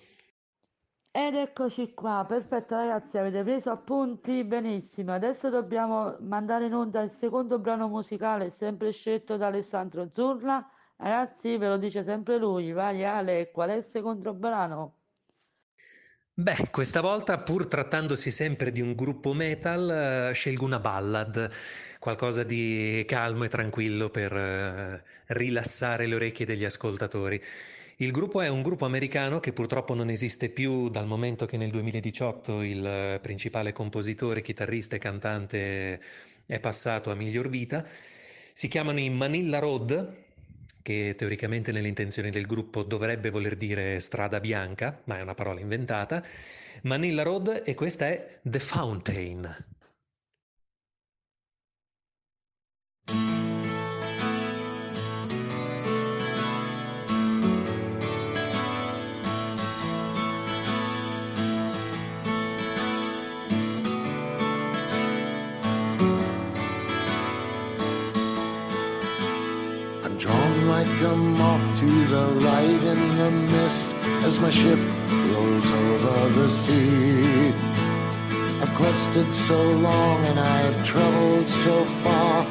Ed 1.13 1.35
eccoci 1.35 1.93
qua, 1.93 2.25
perfetto 2.29 2.77
ragazzi, 2.77 3.19
avete 3.19 3.43
preso 3.43 3.71
appunti 3.71 4.45
benissimo. 4.45 5.13
Adesso 5.13 5.51
dobbiamo 5.51 6.17
mandare 6.21 6.67
in 6.67 6.75
onda 6.75 7.01
il 7.01 7.11
secondo 7.11 7.59
brano 7.59 7.89
musicale, 7.89 8.51
sempre 8.51 8.93
scelto 8.93 9.37
da 9.37 9.49
Alessandro 9.49 10.09
Zurla. 10.15 10.71
Ragazzi, 10.97 11.57
ve 11.57 11.69
lo 11.69 11.79
dice 11.79 12.05
sempre 12.05 12.39
lui. 12.39 12.71
Vai 12.73 13.05
Ale, 13.05 13.51
qual 13.51 13.71
è 13.71 13.75
il 13.77 13.87
secondo 13.91 14.35
brano? 14.35 15.00
Beh, 16.41 16.71
questa 16.71 17.03
volta, 17.03 17.37
pur 17.41 17.67
trattandosi 17.67 18.31
sempre 18.31 18.71
di 18.71 18.81
un 18.81 18.95
gruppo 18.95 19.35
metal, 19.35 20.31
eh, 20.31 20.33
scelgo 20.33 20.65
una 20.65 20.79
ballad, 20.79 21.51
qualcosa 21.99 22.45
di 22.45 23.05
calmo 23.07 23.45
e 23.45 23.49
tranquillo 23.49 24.09
per 24.09 24.35
eh, 24.35 25.03
rilassare 25.35 26.07
le 26.07 26.15
orecchie 26.15 26.47
degli 26.47 26.65
ascoltatori. 26.65 27.39
Il 27.97 28.11
gruppo 28.11 28.41
è 28.41 28.49
un 28.49 28.63
gruppo 28.63 28.87
americano 28.87 29.39
che 29.39 29.53
purtroppo 29.53 29.93
non 29.93 30.09
esiste 30.09 30.49
più 30.49 30.89
dal 30.89 31.07
momento 31.07 31.45
che 31.45 31.59
nel 31.59 31.71
2018 31.71 32.63
il 32.63 33.19
principale 33.21 33.73
compositore, 33.73 34.41
chitarrista 34.41 34.97
e 34.97 34.99
cantante 34.99 36.01
è 36.47 36.59
passato 36.59 37.11
a 37.11 37.15
miglior 37.15 37.51
vita. 37.51 37.85
Si 38.55 38.67
chiamano 38.67 38.99
i 38.99 39.11
Manila 39.11 39.59
Road, 39.59 40.30
che 40.83 41.15
teoricamente 41.17 41.73
nelle 41.73 41.89
intenzioni 41.89 42.31
del 42.31 42.47
gruppo 42.47 42.83
dovrebbe 42.83 43.31
voler 43.31 43.57
dire 43.57 44.01
strada 44.01 44.41
bianca, 44.41 45.01
ma 45.05 45.19
è 45.19 45.23
una 45.23 45.35
parola 45.35 45.61
inventata. 45.61 46.23
Manila 46.83 47.23
Road 47.23 47.63
e 47.65 47.75
questa 47.75 48.09
è 48.09 48.39
The 48.43 48.61
Fountain. 48.61 49.65
Like 70.99 71.41
off 71.41 71.63
to 71.81 71.87
the 72.07 72.27
light 72.47 72.83
in 72.83 73.17
the 73.17 73.31
mist 73.53 73.89
as 74.25 74.41
my 74.41 74.51
ship 74.51 74.79
rolls 75.33 75.67
over 75.67 76.29
the 76.41 76.49
sea. 76.49 77.53
I've 78.61 78.75
quested 78.75 79.35
so 79.35 79.61
long 79.71 80.25
and 80.25 80.39
I've 80.39 80.85
traveled 80.85 81.49
so 81.49 81.85
far, 82.03 82.45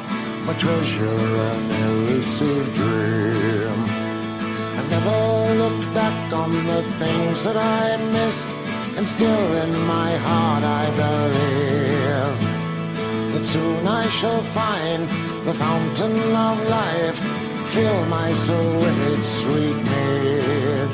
my 0.46 0.54
treasure 0.54 1.06
an 1.06 1.70
elusive 1.90 2.74
dream. 2.74 3.78
I've 4.78 4.90
never 4.90 5.54
looked 5.62 5.94
back 5.94 6.32
on 6.32 6.50
the 6.50 6.82
things 6.98 7.44
that 7.44 7.56
I 7.56 7.96
missed, 8.12 8.46
and 8.96 9.06
still 9.06 9.52
in 9.64 9.72
my 9.86 10.16
heart 10.16 10.64
I 10.64 10.86
believe 11.02 12.38
that 13.32 13.44
soon 13.44 13.86
I 13.86 14.06
shall 14.08 14.42
find 14.42 15.04
the 15.46 15.54
fountain 15.54 16.16
of 16.34 16.68
life 16.68 17.39
fill 17.74 18.04
my 18.06 18.32
soul 18.32 18.72
with 18.82 18.98
its 19.12 19.28
sweet 19.42 19.78
mead. 19.90 20.90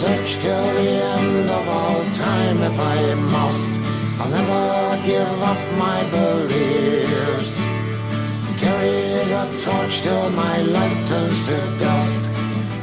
Search 0.00 0.30
till 0.42 0.66
the 0.78 0.90
end 1.16 1.50
of 1.58 1.64
all 1.68 2.02
time 2.26 2.58
if 2.70 2.76
I 2.96 3.14
must. 3.36 3.70
I'll 4.20 4.32
never 4.38 4.66
give 5.06 5.36
up 5.52 5.62
my 5.86 6.00
beliefs. 6.14 7.52
Carry 8.62 9.00
the 9.32 9.44
torch 9.64 9.94
till 10.02 10.30
my 10.30 10.56
life 10.76 10.98
turns 11.08 11.38
to 11.46 11.58
dust. 11.78 12.22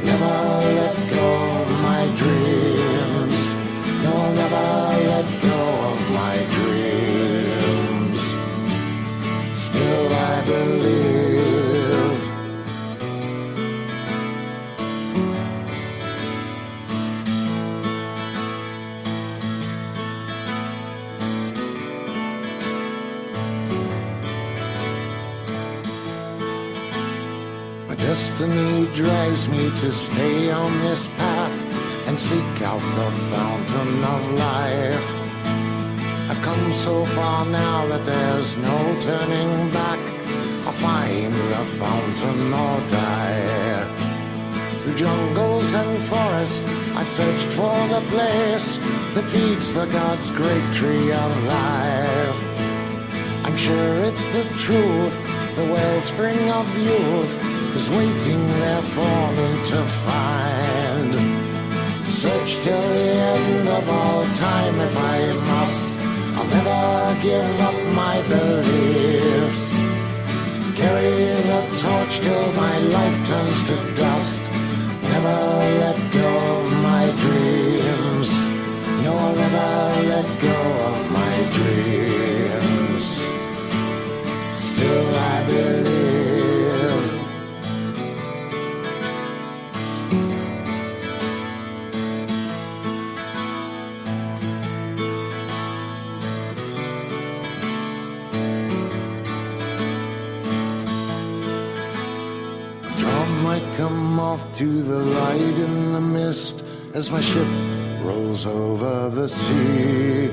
Never 0.09 0.35
let 0.79 0.97
go 1.17 1.29
of 1.61 1.69
my 1.89 2.03
dreams. 2.21 3.43
No, 4.03 4.11
I'll 4.23 4.35
never 4.43 4.67
let 5.11 5.27
go 5.49 5.59
of 5.91 5.99
my 6.21 6.35
dreams. 6.55 8.19
Still 9.65 10.13
I 10.13 10.41
believe. 10.45 11.16
Destiny 27.97 28.85
drives 28.93 29.49
me 29.49 29.71
to 29.81 29.91
stay 29.91 30.51
on 30.51 30.71
this 30.81 31.07
path 31.17 32.07
and 32.07 32.17
seek 32.19 32.61
out 32.61 32.79
the 32.79 33.11
fountain 33.33 34.03
of 34.03 34.31
life. 34.33 35.07
I've 36.29 36.41
come 36.43 36.73
so 36.73 37.05
far 37.05 37.43
now 37.45 37.87
that 37.87 38.05
there's 38.05 38.55
no 38.57 38.77
turning 39.01 39.71
back. 39.71 39.99
I'll 40.67 40.73
find 40.73 41.33
the 41.33 41.65
fountain 41.81 42.53
or 42.53 42.79
die. 42.91 43.85
Through 44.81 44.95
jungles 44.95 45.73
and 45.73 45.97
forests, 46.05 46.63
I've 46.95 47.09
searched 47.09 47.53
for 47.53 47.75
the 47.87 48.01
place 48.13 48.77
that 49.15 49.25
feeds 49.33 49.73
the 49.73 49.87
God's 49.87 50.29
great 50.31 50.73
tree 50.75 51.11
of 51.11 51.43
life. 51.45 52.41
I'm 53.43 53.57
sure 53.57 53.95
it's 54.05 54.27
the 54.29 54.43
truth, 54.59 55.55
the 55.55 55.65
wellspring 55.73 56.51
of 56.51 56.77
youth 56.77 57.46
is 57.77 57.89
waiting 57.91 58.43
there 58.61 58.81
for 58.95 59.19
me 59.37 59.49
to 59.71 59.79
find. 60.05 61.11
Search 62.21 62.51
till 62.63 62.85
the 62.95 63.09
end 63.33 63.67
of 63.69 63.83
all 63.97 64.23
time 64.47 64.75
if 64.87 64.95
I 65.15 65.19
must. 65.51 65.85
I'll 66.37 66.49
never 66.57 66.81
give 67.27 67.55
up 67.69 67.77
my 68.03 68.15
beliefs. 68.33 69.65
Carry 70.81 71.17
the 71.49 71.61
torch 71.83 72.13
till 72.25 72.47
my 72.63 72.75
life 72.97 73.17
turns 73.29 73.59
to 73.69 73.77
dust. 74.01 74.41
Never 75.11 75.39
let 75.83 75.99
go 76.21 76.29
of 76.57 76.65
my 76.89 77.05
dreams. 77.23 78.29
No, 79.03 79.11
I'll 79.25 79.35
never 79.43 79.69
let 80.13 80.27
go 80.49 80.59
of 80.89 80.97
my 81.19 81.35
dreams. 81.57 83.05
Still 84.67 85.09
I 85.33 85.43
believe. 85.49 85.86
Off 103.79 104.51
to 104.57 104.81
the 104.81 104.97
light 104.97 105.57
in 105.59 105.91
the 105.91 106.01
mist 106.01 106.63
as 106.95 107.11
my 107.11 107.21
ship 107.21 107.47
rolls 108.01 108.47
over 108.47 109.09
the 109.09 109.29
sea. 109.29 110.31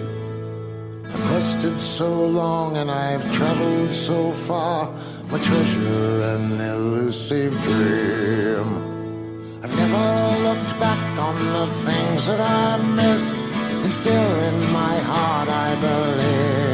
I've 1.04 1.20
quested 1.28 1.78
so 1.80 2.24
long 2.26 2.78
and 2.78 2.90
I've 2.90 3.24
traveled 3.34 3.92
so 3.92 4.32
far, 4.32 4.90
my 5.30 5.38
treasure 5.38 6.22
an 6.22 6.58
elusive 6.58 7.52
dream. 7.62 8.68
I've 9.62 9.76
never 9.76 10.42
looked 10.46 10.80
back 10.80 11.18
on 11.18 11.34
the 11.34 11.66
things 11.84 12.26
that 12.26 12.40
I've 12.40 12.86
missed, 12.94 13.34
and 13.84 13.92
still 13.92 14.30
in 14.48 14.72
my 14.72 14.96
heart 15.10 15.48
I 15.48 15.70
believe 15.86 16.64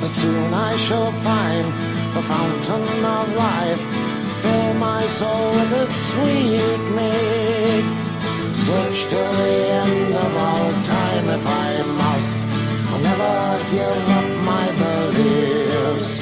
that 0.00 0.12
soon 0.14 0.54
I 0.54 0.76
shall 0.78 1.12
find 1.12 1.66
the 2.14 2.22
fountain 2.22 3.04
of 3.04 3.34
life, 3.36 3.97
my 4.78 5.02
soul 5.18 5.50
with 5.56 5.72
its 5.82 5.96
sweet 6.10 6.82
mead. 6.96 7.84
Search 8.66 8.98
till 9.10 9.32
the 9.40 9.54
end 9.82 10.14
of 10.14 10.36
all 10.36 10.70
time 10.94 11.28
if 11.36 11.46
I 11.46 11.82
must. 12.02 12.36
I'll 12.90 13.02
never 13.10 13.34
give 13.74 14.08
up 14.18 14.28
my 14.52 14.66
beliefs. 14.82 16.12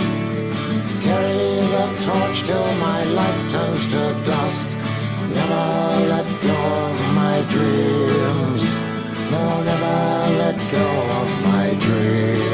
Carry 1.04 1.60
the 1.74 1.86
torch 2.06 2.38
till 2.48 2.70
my 2.86 3.04
life 3.04 3.40
turns 3.52 3.84
to 3.92 4.02
dust. 4.24 4.66
Never 5.38 5.66
let 6.12 6.26
go 6.48 6.58
of 6.86 6.96
my 7.20 7.36
dreams. 7.54 8.64
No, 9.32 9.44
never 9.70 9.96
let 10.42 10.56
go 10.70 10.86
of 11.20 11.28
my 11.44 11.74
dreams. 11.84 12.45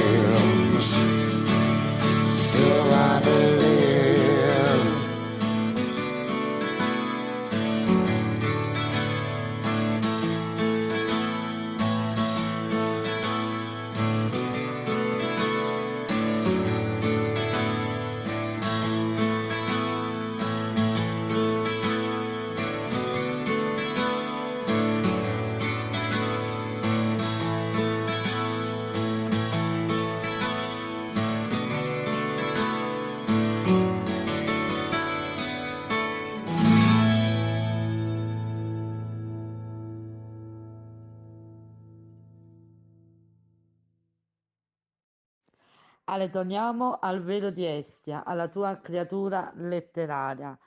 Ale, 46.13 46.29
torniamo 46.29 46.99
al 47.01 47.23
velo 47.23 47.51
di 47.51 47.65
Estia, 47.67 48.23
alla 48.23 48.47
tua 48.49 48.79
creatura 48.81 49.51
letteraria. 49.55 50.59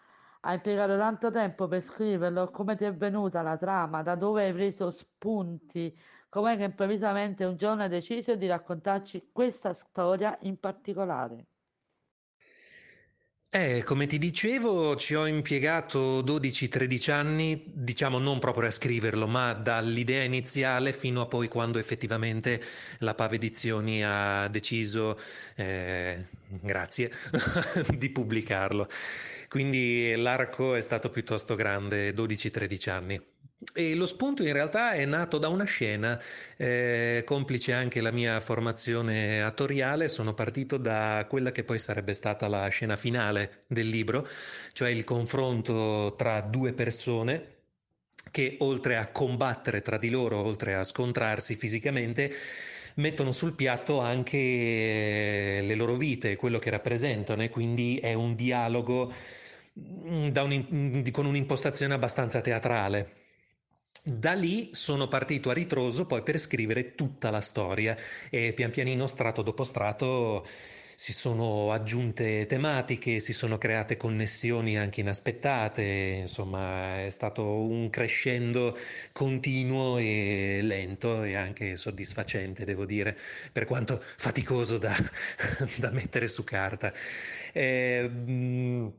Hai 0.42 0.56
impiegato 0.56 0.98
tanto 0.98 1.30
tempo 1.30 1.68
per 1.68 1.82
scriverlo, 1.82 2.50
come 2.50 2.76
ti 2.76 2.84
è 2.84 2.92
venuta 2.92 3.44
la 3.44 3.56
trama, 3.56 4.02
da 4.02 4.16
dove 4.16 4.44
hai 4.46 4.54
preso 4.54 4.90
spunti, 4.90 5.96
com'è 6.30 6.58
che 6.58 6.64
improvvisamente 6.64 7.46
un 7.46 7.58
giorno 7.58 7.84
hai 7.84 7.90
deciso 7.90 8.36
di 8.36 8.48
raccontarci 8.48 9.30
questa 9.32 9.74
storia 9.74 10.36
in 10.42 10.60
particolare? 10.60 11.46
Eh, 13.58 13.84
come 13.86 14.06
ti 14.06 14.18
dicevo, 14.18 14.98
ci 14.98 15.16
ho 15.16 15.26
impiegato 15.26 16.22
12-13 16.24 17.12
anni, 17.12 17.64
diciamo 17.66 18.20
non 18.20 18.38
proprio 18.38 18.68
a 18.68 18.72
scriverlo, 18.72 19.28
ma 19.28 19.54
dall'idea 19.54 20.24
iniziale 20.24 20.92
fino 20.92 21.22
a 21.22 21.26
poi 21.26 21.48
quando 21.48 21.80
effettivamente 21.80 22.62
la 22.98 23.16
Pave 23.16 23.38
Edizioni 23.38 24.04
ha 24.04 24.50
deciso, 24.50 25.18
eh, 25.56 26.26
grazie, 26.50 27.10
di 27.96 28.10
pubblicarlo. 28.10 28.90
Quindi 29.48 30.14
l'arco 30.18 30.76
è 30.76 30.82
stato 30.82 31.10
piuttosto 31.10 31.56
grande, 31.56 32.14
12-13 32.14 32.90
anni. 32.90 33.22
E 33.74 33.96
lo 33.96 34.06
spunto 34.06 34.44
in 34.44 34.52
realtà 34.52 34.92
è 34.94 35.06
nato 35.06 35.38
da 35.38 35.48
una 35.48 35.64
scena, 35.64 36.22
eh, 36.58 37.24
complice 37.26 37.72
anche 37.74 38.02
la 38.02 38.12
mia 38.12 38.40
formazione 38.42 39.42
attoriale, 39.42 40.10
sono 40.10 40.34
partito 40.34 40.76
da 40.78 41.26
quella 41.30 41.52
che 41.52 41.64
poi 41.64 41.80
sarebbe 41.80 42.14
stata 42.14 42.48
la 42.50 42.68
scena 42.68 42.96
finale 42.98 43.64
del 43.68 43.88
libro, 43.88 44.28
cioè 44.74 44.90
il 44.90 45.04
confronto 45.06 46.16
tra 46.18 46.42
due 46.42 46.74
persone 46.74 47.54
che 48.32 48.58
oltre 48.60 48.98
a 48.98 49.08
combattere 49.12 49.82
tra 49.82 49.98
di 49.98 50.10
loro, 50.10 50.42
oltre 50.44 50.76
a 50.76 50.84
scontrarsi 50.84 51.56
fisicamente, 51.56 52.32
mettono 52.96 53.32
sul 53.32 53.54
piatto 53.54 54.00
anche 54.02 54.38
le 55.64 55.76
loro 55.76 55.96
vite, 55.96 56.36
quello 56.36 56.60
che 56.60 56.70
rappresentano, 56.70 57.44
e 57.44 57.50
quindi 57.50 58.00
è 58.00 58.14
un 58.14 58.36
dialogo 58.36 59.14
mm, 59.80 60.36
un- 60.36 61.10
con 61.12 61.26
un'impostazione 61.26 61.94
abbastanza 61.94 62.42
teatrale. 62.42 63.24
Da 64.08 64.34
lì 64.34 64.70
sono 64.72 65.08
partito 65.08 65.50
a 65.50 65.54
ritroso 65.54 66.06
poi 66.06 66.22
per 66.22 66.38
scrivere 66.38 66.94
tutta 66.94 67.32
la 67.32 67.42
storia 67.42 67.98
e 68.30 68.54
pian 68.54 68.70
pianino, 68.70 69.08
strato 69.08 69.42
dopo 69.42 69.64
strato, 69.64 70.46
si 70.96 71.12
sono 71.12 71.72
aggiunte 71.72 72.46
tematiche, 72.46 73.20
si 73.20 73.34
sono 73.34 73.58
create 73.58 73.98
connessioni 73.98 74.78
anche 74.78 75.02
inaspettate, 75.02 76.18
insomma, 76.20 77.04
è 77.04 77.10
stato 77.10 77.44
un 77.44 77.90
crescendo 77.90 78.78
continuo 79.12 79.98
e 79.98 80.60
lento 80.62 81.24
e 81.24 81.36
anche 81.36 81.76
soddisfacente, 81.76 82.64
devo 82.64 82.86
dire, 82.86 83.18
per 83.52 83.66
quanto 83.66 84.00
faticoso 84.18 84.78
da, 84.78 84.96
da 85.80 85.90
mettere 85.90 86.28
su 86.28 86.44
carta. 86.44 86.94
Eh, 87.52 88.94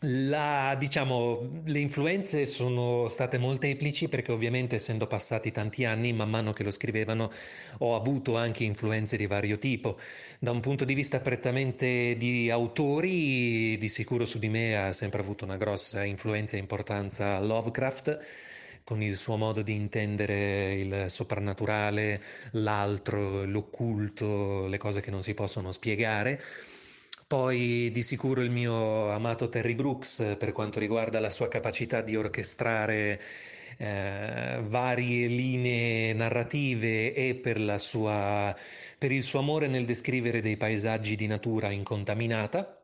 la, 0.00 0.76
diciamo, 0.78 1.62
le 1.64 1.78
influenze 1.78 2.46
sono 2.46 3.08
state 3.08 3.38
molteplici 3.38 4.08
perché 4.08 4.32
ovviamente 4.32 4.76
essendo 4.76 5.06
passati 5.06 5.50
tanti 5.50 5.84
anni, 5.84 6.12
man 6.12 6.28
mano 6.30 6.52
che 6.52 6.62
lo 6.62 6.70
scrivevano, 6.70 7.30
ho 7.78 7.94
avuto 7.94 8.36
anche 8.36 8.64
influenze 8.64 9.16
di 9.16 9.26
vario 9.26 9.58
tipo. 9.58 9.98
Da 10.38 10.50
un 10.50 10.60
punto 10.60 10.84
di 10.84 10.94
vista 10.94 11.20
prettamente 11.20 12.16
di 12.18 12.50
autori, 12.50 13.78
di 13.78 13.88
sicuro 13.88 14.24
su 14.24 14.38
di 14.38 14.48
me 14.48 14.76
ha 14.76 14.92
sempre 14.92 15.20
avuto 15.20 15.44
una 15.44 15.56
grossa 15.56 16.04
influenza 16.04 16.56
e 16.56 16.60
importanza 16.60 17.40
Lovecraft, 17.40 18.18
con 18.84 19.00
il 19.02 19.16
suo 19.16 19.36
modo 19.36 19.62
di 19.62 19.74
intendere 19.74 20.74
il 20.74 21.06
soprannaturale, 21.08 22.20
l'altro, 22.52 23.44
l'occulto, 23.44 24.66
le 24.66 24.76
cose 24.76 25.00
che 25.00 25.10
non 25.10 25.22
si 25.22 25.32
possono 25.32 25.72
spiegare. 25.72 26.42
Poi 27.34 27.90
di 27.90 28.04
sicuro 28.04 28.42
il 28.42 28.50
mio 28.50 29.10
amato 29.10 29.48
Terry 29.48 29.74
Brooks 29.74 30.20
eh, 30.20 30.36
per 30.36 30.52
quanto 30.52 30.78
riguarda 30.78 31.18
la 31.18 31.30
sua 31.30 31.48
capacità 31.48 32.00
di 32.00 32.14
orchestrare 32.14 33.20
eh, 33.76 34.60
varie 34.62 35.26
linee 35.26 36.12
narrative 36.12 37.12
e 37.12 37.34
per 37.34 37.80
sua, 37.80 38.56
per 38.96 39.10
il 39.10 39.24
suo 39.24 39.40
amore 39.40 39.66
nel 39.66 39.84
descrivere 39.84 40.40
dei 40.40 40.56
paesaggi 40.56 41.16
di 41.16 41.26
natura 41.26 41.72
incontaminata. 41.72 42.80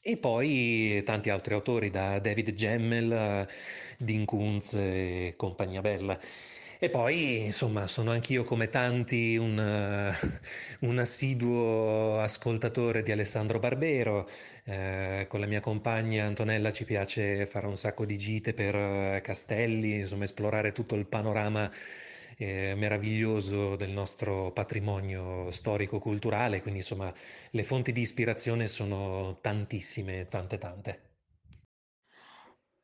E 0.00 0.16
poi 0.16 1.02
tanti 1.04 1.28
altri 1.28 1.52
autori, 1.52 1.90
da 1.90 2.18
David 2.20 2.54
Gemmel, 2.54 3.12
a 3.12 3.46
Dean 3.98 4.24
Koontz 4.24 4.72
e 4.72 5.34
compagnia 5.36 5.82
bella. 5.82 6.18
E 6.84 6.90
poi, 6.90 7.44
insomma, 7.44 7.86
sono 7.86 8.10
anch'io 8.10 8.42
come 8.42 8.68
tanti 8.68 9.36
un, 9.36 9.56
eh, 9.56 10.12
un 10.80 10.98
assiduo 10.98 12.18
ascoltatore 12.18 13.04
di 13.04 13.12
Alessandro 13.12 13.60
Barbero. 13.60 14.28
Eh, 14.64 15.26
con 15.28 15.38
la 15.38 15.46
mia 15.46 15.60
compagna 15.60 16.24
Antonella 16.24 16.72
ci 16.72 16.84
piace 16.84 17.46
fare 17.46 17.68
un 17.68 17.76
sacco 17.76 18.04
di 18.04 18.18
gite 18.18 18.52
per 18.52 18.74
eh, 18.74 19.20
castelli, 19.22 20.00
insomma, 20.00 20.24
esplorare 20.24 20.72
tutto 20.72 20.96
il 20.96 21.06
panorama 21.06 21.70
eh, 22.36 22.74
meraviglioso 22.74 23.76
del 23.76 23.90
nostro 23.90 24.50
patrimonio 24.50 25.52
storico-culturale. 25.52 26.62
Quindi, 26.62 26.80
insomma, 26.80 27.14
le 27.50 27.62
fonti 27.62 27.92
di 27.92 28.00
ispirazione 28.00 28.66
sono 28.66 29.38
tantissime, 29.40 30.26
tante, 30.28 30.58
tante. 30.58 31.11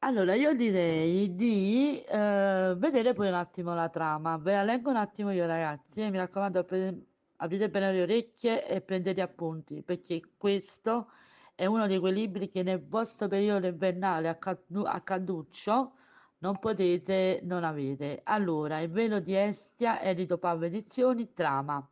Allora, 0.00 0.34
io 0.34 0.54
direi 0.54 1.34
di 1.34 2.00
eh, 2.02 2.74
vedere 2.76 3.12
pure 3.14 3.28
un 3.28 3.34
attimo 3.34 3.74
la 3.74 3.88
trama. 3.88 4.36
Ve 4.38 4.52
la 4.52 4.62
leggo 4.62 4.90
un 4.90 4.96
attimo 4.96 5.30
io, 5.32 5.44
ragazzi, 5.46 6.08
mi 6.08 6.16
raccomando, 6.16 6.64
pre- 6.64 7.06
aprite 7.36 7.68
bene 7.68 7.92
le 7.92 8.02
orecchie 8.02 8.66
e 8.66 8.80
prendete 8.80 9.20
appunti, 9.20 9.82
perché 9.82 10.20
questo 10.36 11.10
è 11.54 11.66
uno 11.66 11.86
di 11.88 11.98
quei 11.98 12.12
libri 12.12 12.48
che 12.48 12.62
nel 12.62 12.80
vostro 12.86 13.26
periodo 13.28 13.66
invernale 13.66 14.28
a, 14.28 14.36
caldu- 14.36 14.86
a 14.86 15.00
calduccio 15.00 15.92
non 16.38 16.58
potete 16.58 17.40
non 17.42 17.64
avere. 17.64 18.20
Allora, 18.24 18.78
Il 18.80 18.90
velo 18.90 19.18
di 19.20 19.34
Estia, 19.36 20.00
edito 20.00 20.38
Pavlo 20.38 20.66
Edizioni, 20.66 21.32
trama. 21.34 21.86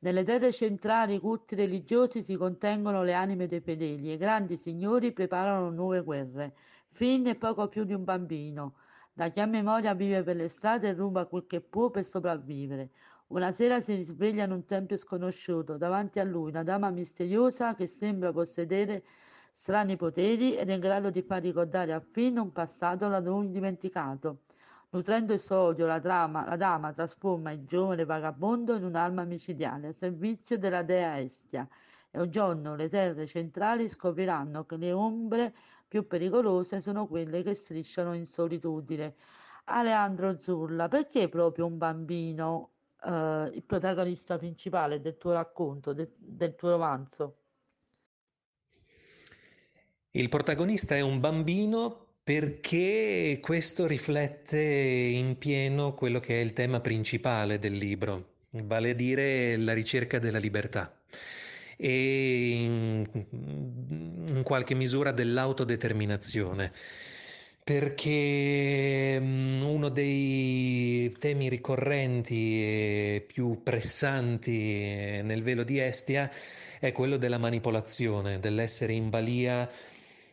Nelle 0.00 0.24
terre 0.24 0.52
centrali 0.52 1.14
i 1.14 1.18
culti 1.18 1.54
religiosi 1.54 2.22
si 2.22 2.36
contengono 2.36 3.02
le 3.02 3.14
anime 3.14 3.46
dei 3.46 3.60
fedeli 3.60 4.12
e 4.12 4.16
grandi 4.16 4.56
signori 4.56 5.12
preparano 5.12 5.70
nuove 5.70 6.02
guerre. 6.02 6.54
Finn 6.92 7.26
è 7.26 7.34
poco 7.34 7.68
più 7.68 7.84
di 7.84 7.94
un 7.94 8.04
bambino. 8.04 8.74
Da 9.12 9.28
chi 9.30 9.40
ha 9.40 9.46
memoria 9.46 9.94
vive 9.94 10.22
per 10.22 10.36
le 10.36 10.48
strade 10.48 10.88
e 10.88 10.92
ruba 10.92 11.24
quel 11.26 11.46
che 11.46 11.60
può 11.60 11.90
per 11.90 12.04
sopravvivere. 12.04 12.90
Una 13.28 13.50
sera 13.50 13.80
si 13.80 13.94
risveglia 13.94 14.44
in 14.44 14.52
un 14.52 14.66
tempio 14.66 14.96
sconosciuto. 14.98 15.78
Davanti 15.78 16.20
a 16.20 16.24
lui 16.24 16.50
una 16.50 16.62
dama 16.62 16.90
misteriosa 16.90 17.74
che 17.74 17.86
sembra 17.86 18.30
possedere 18.30 19.04
strani 19.54 19.96
poteri 19.96 20.54
ed 20.54 20.68
è 20.68 20.74
in 20.74 20.80
grado 20.80 21.10
di 21.10 21.22
far 21.22 21.40
ricordare 21.40 21.92
a 21.94 22.00
Finn 22.00 22.36
un 22.36 22.52
passato 22.52 23.08
da 23.08 23.20
lui 23.20 23.50
dimenticato. 23.50 24.40
Nutrendo 24.90 25.32
il 25.32 25.40
suo 25.40 25.56
odio, 25.56 25.86
la, 25.86 25.98
trama, 25.98 26.44
la 26.46 26.56
dama 26.56 26.92
trasforma 26.92 27.52
il 27.52 27.64
giovane 27.64 28.04
vagabondo 28.04 28.76
in 28.76 28.84
un'arma 28.84 29.24
micidiale 29.24 29.88
a 29.88 29.92
servizio 29.92 30.58
della 30.58 30.82
dea 30.82 31.18
Estia 31.18 31.66
e 32.10 32.20
un 32.20 32.30
giorno 32.30 32.76
le 32.76 32.90
terre 32.90 33.26
centrali 33.26 33.88
scopriranno 33.88 34.66
che 34.66 34.76
le 34.76 34.92
ombre 34.92 35.54
più 35.92 36.06
pericolose 36.06 36.80
sono 36.80 37.06
quelle 37.06 37.42
che 37.42 37.52
strisciano 37.52 38.14
in 38.14 38.24
solitudine. 38.26 39.14
Aleandro 39.64 40.40
Zulla, 40.40 40.88
perché 40.88 41.28
proprio 41.28 41.66
un 41.66 41.76
bambino 41.76 42.70
eh, 43.04 43.50
il 43.52 43.62
protagonista 43.62 44.38
principale 44.38 45.02
del 45.02 45.18
tuo 45.18 45.32
racconto, 45.32 45.92
de- 45.92 46.12
del 46.16 46.54
tuo 46.54 46.70
romanzo? 46.70 47.36
Il 50.12 50.30
protagonista 50.30 50.96
è 50.96 51.02
un 51.02 51.20
bambino 51.20 52.06
perché 52.24 53.38
questo 53.42 53.86
riflette 53.86 54.58
in 54.58 55.36
pieno 55.36 55.92
quello 55.92 56.20
che 56.20 56.40
è 56.40 56.42
il 56.42 56.54
tema 56.54 56.80
principale 56.80 57.58
del 57.58 57.74
libro, 57.74 58.36
vale 58.48 58.92
a 58.92 58.94
dire 58.94 59.58
la 59.58 59.74
ricerca 59.74 60.18
della 60.18 60.38
libertà 60.38 61.01
e 61.84 62.52
in, 62.62 63.04
in 64.28 64.42
qualche 64.44 64.76
misura 64.76 65.10
dell'autodeterminazione. 65.10 66.70
Perché 67.64 69.18
mm, 69.20 69.62
uno 69.62 69.88
dei 69.88 71.12
temi 71.18 71.48
ricorrenti 71.48 72.62
e 72.62 73.24
più 73.26 73.62
pressanti 73.64 74.52
nel 75.22 75.42
velo 75.42 75.64
di 75.64 75.80
Estia 75.80 76.30
è 76.78 76.92
quello 76.92 77.16
della 77.16 77.38
manipolazione, 77.38 78.38
dell'essere 78.38 78.92
in 78.92 79.10
balia 79.10 79.68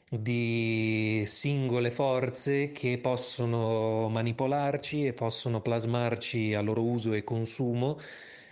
di 0.07 1.23
singole 1.25 1.89
forze 1.89 2.71
che 2.71 2.99
possono 2.99 4.07
manipolarci 4.09 5.05
e 5.05 5.13
possono 5.13 5.61
plasmarci 5.61 6.53
a 6.53 6.61
loro 6.61 6.83
uso 6.83 7.13
e 7.13 7.23
consumo 7.23 7.99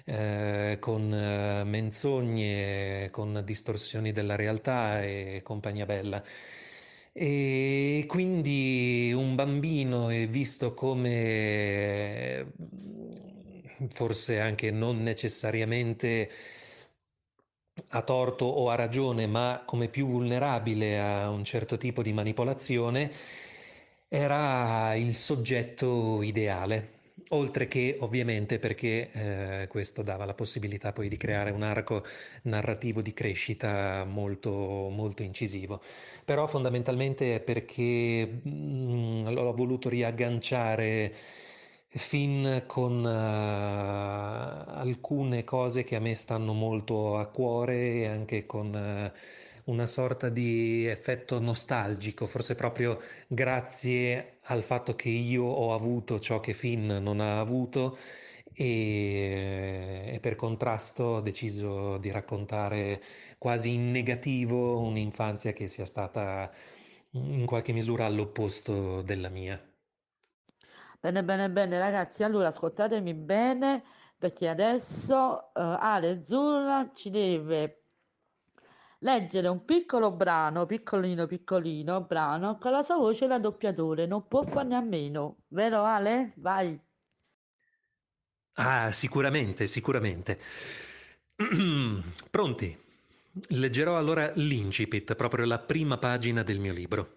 eh, 0.10 0.78
con 0.80 1.14
eh, 1.14 1.64
menzogne, 1.66 3.10
con 3.12 3.42
distorsioni 3.44 4.14
della 4.14 4.36
realtà 4.36 5.04
e 5.04 5.42
compagnia 5.44 5.86
bella. 5.86 6.24
E 7.12 8.06
quindi 8.08 9.12
un 9.14 9.36
bambino 9.36 10.10
è 10.10 10.28
visto 10.30 10.74
come 10.74 12.54
forse 13.90 14.40
anche 14.40 14.72
non 14.72 15.02
necessariamente 15.04 16.30
a 17.90 18.02
torto 18.02 18.46
o 18.46 18.70
a 18.70 18.76
ragione, 18.76 19.28
ma 19.28 19.64
come 19.66 19.90
più 19.90 20.08
vulnerabile 20.08 21.00
a 21.00 21.30
un 21.30 21.44
certo 21.44 21.78
tipo 21.78 22.02
di 22.02 22.14
manipolazione, 22.14 23.12
era 24.08 24.96
il 24.96 25.14
soggetto 25.14 26.22
ideale 26.22 26.97
oltre 27.30 27.68
che 27.68 27.98
ovviamente 28.00 28.60
perché 28.60 29.12
eh, 29.12 29.68
questo 29.68 30.02
dava 30.02 30.26
la 30.26 30.34
possibilità 30.34 30.92
poi 30.94 31.10
di 31.10 31.18
creare 31.18 31.52
un 31.52 31.64
arco 31.64 32.04
narrativo 32.44 33.02
di 33.02 33.14
crescita 33.14 34.06
molto, 34.06 34.52
molto 34.90 35.24
incisivo. 35.24 35.82
Però 36.26 36.48
fondamentalmente 36.48 37.36
è 37.36 37.40
perché 37.40 38.26
mh, 38.44 38.50
mm, 38.50 39.28
l'ho 39.30 39.54
voluto 39.54 39.90
riagganciare 39.90 41.14
fin 41.90 42.64
con 42.68 43.04
uh, 43.04 44.72
alcune 44.78 45.44
cose 45.44 45.84
che 45.84 45.96
a 45.96 46.00
me 46.00 46.14
stanno 46.16 46.54
molto 46.54 47.18
a 47.18 47.26
cuore 47.28 47.94
e 47.94 48.08
anche 48.08 48.46
con... 48.46 49.12
Uh, 49.14 49.46
una 49.68 49.86
sorta 49.86 50.30
di 50.30 50.86
effetto 50.86 51.40
nostalgico, 51.40 52.26
forse 52.26 52.56
proprio 52.56 53.00
grazie 53.28 54.40
al 54.44 54.64
fatto 54.64 54.96
che 54.96 55.10
io 55.10 55.44
ho 55.44 55.74
avuto 55.74 56.20
ciò 56.20 56.40
che 56.40 56.54
Finn 56.54 56.92
non 56.92 57.20
ha 57.20 57.40
avuto 57.40 57.98
e, 58.54 60.12
e 60.14 60.20
per 60.22 60.36
contrasto 60.36 61.04
ho 61.04 61.22
deciso 61.22 61.98
di 61.98 62.12
raccontare 62.12 63.02
quasi 63.38 63.74
in 63.74 63.92
negativo 63.92 64.80
un'infanzia 64.80 65.52
che 65.54 65.68
sia 65.68 65.86
stata 65.86 66.52
in 67.12 67.46
qualche 67.46 67.74
misura 67.74 68.06
all'opposto 68.06 69.02
della 69.02 69.30
mia. 69.30 69.62
Bene, 71.00 71.24
bene, 71.24 71.50
bene, 71.50 71.78
ragazzi. 71.78 72.24
Allora, 72.24 72.48
ascoltatemi 72.48 73.14
bene 73.14 73.84
perché 74.18 74.48
adesso 74.48 75.52
uh, 75.54 75.60
Ale 75.80 76.24
Zurra 76.26 76.90
ci 76.94 77.10
deve 77.12 77.87
leggere 79.00 79.48
un 79.48 79.66
piccolo 79.66 80.12
brano, 80.12 80.66
piccolino 80.66 81.28
piccolino 81.28 82.02
brano, 82.02 82.58
con 82.58 82.72
la 82.72 82.84
sua 82.84 82.98
voce 82.98 83.28
da 83.28 83.40
doppiatore, 83.40 84.06
non 84.06 84.28
può 84.28 84.44
farne 84.44 84.76
a 84.76 84.82
meno, 84.82 85.38
vero 85.50 85.84
Ale? 85.84 86.34
Vai. 86.38 86.80
Ah, 88.54 88.92
sicuramente, 88.92 89.68
sicuramente. 89.68 90.40
Pronti? 92.32 92.86
Leggerò 93.50 93.98
allora 93.98 94.32
l'incipit, 94.36 95.16
proprio 95.16 95.46
la 95.46 95.60
prima 95.60 95.98
pagina 95.98 96.42
del 96.42 96.60
mio 96.60 96.74
libro. 96.74 97.10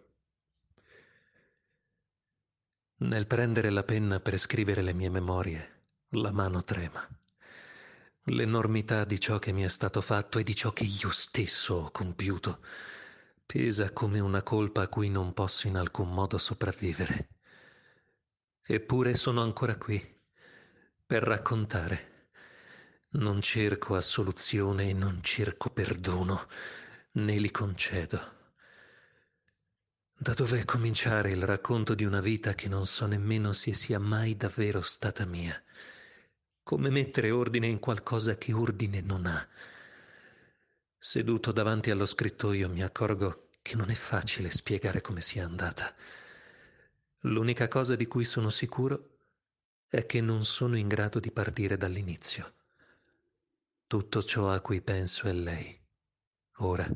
Nel 2.99 3.27
prendere 3.27 3.71
la 3.71 3.83
penna 3.83 4.21
per 4.21 4.37
scrivere 4.37 4.83
le 4.83 4.93
mie 4.93 5.09
memorie, 5.09 5.81
la 6.11 6.31
mano 6.31 6.63
trema. 6.63 7.09
L'enormità 8.25 9.05
di 9.05 9.19
ciò 9.19 9.39
che 9.39 9.53
mi 9.53 9.63
è 9.63 9.69
stato 9.69 10.01
fatto 10.01 10.39
e 10.39 10.43
di 10.43 10.55
ciò 10.55 10.73
che 10.73 10.85
io 10.85 11.11
stesso 11.11 11.75
ho 11.75 11.91
compiuto 11.91 12.61
pesa 13.51 13.93
come 13.93 14.21
una 14.21 14.45
colpa 14.45 14.83
a 14.83 14.89
cui 14.89 15.09
non 15.11 15.33
posso 15.33 15.67
in 15.67 15.77
alcun 15.77 16.13
modo 16.13 16.39
sopravvivere. 16.39 17.31
Eppure 18.65 19.17
sono 19.17 19.43
ancora 19.43 19.77
qui 19.77 20.01
per 21.05 21.25
raccontare. 21.25 22.29
Non 23.15 23.41
cerco 23.41 23.97
assoluzione 23.97 24.91
e 24.91 24.93
non 24.93 25.21
cerco 25.21 25.71
perdono, 25.71 26.47
né 27.15 27.39
li 27.39 27.51
concedo. 27.51 28.39
Da 30.17 30.35
dove 30.35 30.65
cominciare 30.65 31.33
il 31.33 31.43
racconto 31.43 31.97
di 31.97 32.05
una 32.05 32.21
vita 32.21 32.55
che 32.55 32.69
non 32.69 32.87
so 32.87 33.07
nemmeno 33.07 33.53
se 33.53 33.75
sia 33.75 33.99
mai 33.99 34.37
davvero 34.37 34.81
stata 34.81 35.25
mia? 35.27 35.61
Come 36.63 36.91
mettere 36.91 37.31
ordine 37.31 37.67
in 37.67 37.79
qualcosa 37.79 38.37
che 38.37 38.53
ordine 38.53 39.01
non 39.01 39.27
ha. 39.27 39.49
Seduto 40.97 41.53
davanti 41.53 41.91
allo 41.91 42.07
scrittoio 42.07 42.69
mi 42.69 42.83
accorgo 42.83 43.49
che 43.63 43.75
non 43.77 43.91
è 43.91 43.95
facile 43.95 44.51
spiegare 44.51 45.01
come 45.01 45.21
sia 45.21 45.45
andata. 45.45 45.95
L'unica 47.21 47.69
cosa 47.69 47.97
di 47.97 48.07
cui 48.07 48.25
sono 48.25 48.51
sicuro 48.51 49.19
è 49.89 50.07
che 50.07 50.21
non 50.21 50.45
sono 50.45 50.77
in 50.77 50.89
grado 50.89 51.19
di 51.19 51.31
partire 51.31 51.77
dall'inizio. 51.77 52.55
Tutto 53.87 54.23
ciò 54.23 54.51
a 54.51 54.61
cui 54.61 54.81
penso 54.83 55.27
è 55.27 55.33
lei, 55.33 55.79
ora 56.59 56.89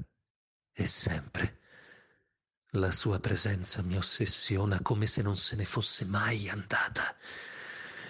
e 0.72 0.86
sempre. 0.86 1.58
La 2.70 2.92
sua 2.92 3.20
presenza 3.20 3.82
mi 3.82 3.96
ossessiona 3.96 4.80
come 4.80 5.06
se 5.06 5.22
non 5.22 5.36
se 5.36 5.56
ne 5.56 5.64
fosse 5.64 6.04
mai 6.04 6.48
andata. 6.48 7.16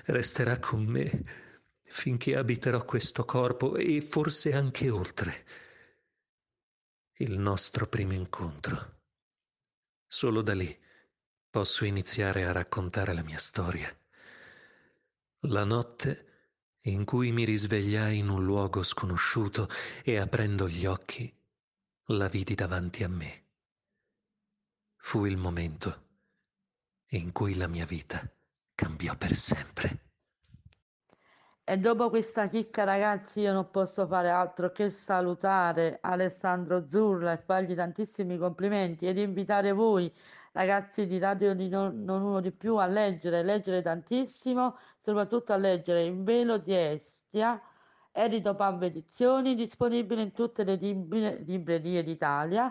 Resterà 0.06 0.58
con 0.58 0.84
me 0.84 1.43
finché 1.94 2.34
abiterò 2.34 2.84
questo 2.84 3.24
corpo 3.24 3.76
e 3.76 4.00
forse 4.00 4.52
anche 4.52 4.90
oltre. 4.90 5.46
Il 7.18 7.38
nostro 7.38 7.86
primo 7.86 8.12
incontro. 8.12 9.02
Solo 10.04 10.42
da 10.42 10.54
lì 10.54 10.76
posso 11.48 11.84
iniziare 11.84 12.44
a 12.44 12.50
raccontare 12.50 13.14
la 13.14 13.22
mia 13.22 13.38
storia. 13.38 13.96
La 15.42 15.62
notte 15.62 16.78
in 16.82 17.04
cui 17.04 17.30
mi 17.30 17.44
risvegliai 17.44 18.18
in 18.18 18.28
un 18.28 18.44
luogo 18.44 18.82
sconosciuto 18.82 19.68
e 20.02 20.18
aprendo 20.18 20.68
gli 20.68 20.86
occhi 20.86 21.32
la 22.06 22.26
vidi 22.26 22.56
davanti 22.56 23.04
a 23.04 23.08
me. 23.08 23.44
Fu 24.96 25.26
il 25.26 25.36
momento 25.36 26.08
in 27.10 27.30
cui 27.30 27.54
la 27.54 27.68
mia 27.68 27.86
vita 27.86 28.28
cambiò 28.74 29.16
per 29.16 29.36
sempre. 29.36 30.03
E 31.66 31.78
dopo 31.78 32.10
questa 32.10 32.46
chicca, 32.46 32.84
ragazzi, 32.84 33.40
io 33.40 33.52
non 33.52 33.70
posso 33.70 34.06
fare 34.06 34.28
altro 34.28 34.70
che 34.70 34.90
salutare 34.90 35.98
Alessandro 36.02 36.86
Zurla 36.88 37.32
e 37.32 37.38
fargli 37.38 37.74
tantissimi 37.74 38.36
complimenti 38.36 39.06
ed 39.06 39.16
invitare 39.16 39.72
voi, 39.72 40.12
ragazzi 40.52 41.06
di 41.06 41.18
Radio 41.18 41.54
di 41.54 41.68
non, 41.70 42.02
non 42.04 42.20
Uno 42.22 42.40
di 42.40 42.50
Più, 42.52 42.76
a 42.76 42.86
leggere, 42.86 43.42
leggere 43.42 43.80
tantissimo, 43.80 44.76
soprattutto 45.00 45.52
a 45.54 45.56
leggere 45.56 46.04
Il 46.04 46.22
Velo 46.22 46.58
di 46.58 46.74
Estia, 46.76 47.58
edito 48.12 48.54
Pub 48.54 48.82
Edizioni, 48.82 49.54
disponibile 49.54 50.20
in 50.20 50.32
tutte 50.32 50.64
le 50.64 50.76
librerie 50.76 52.02
d'Italia 52.02 52.70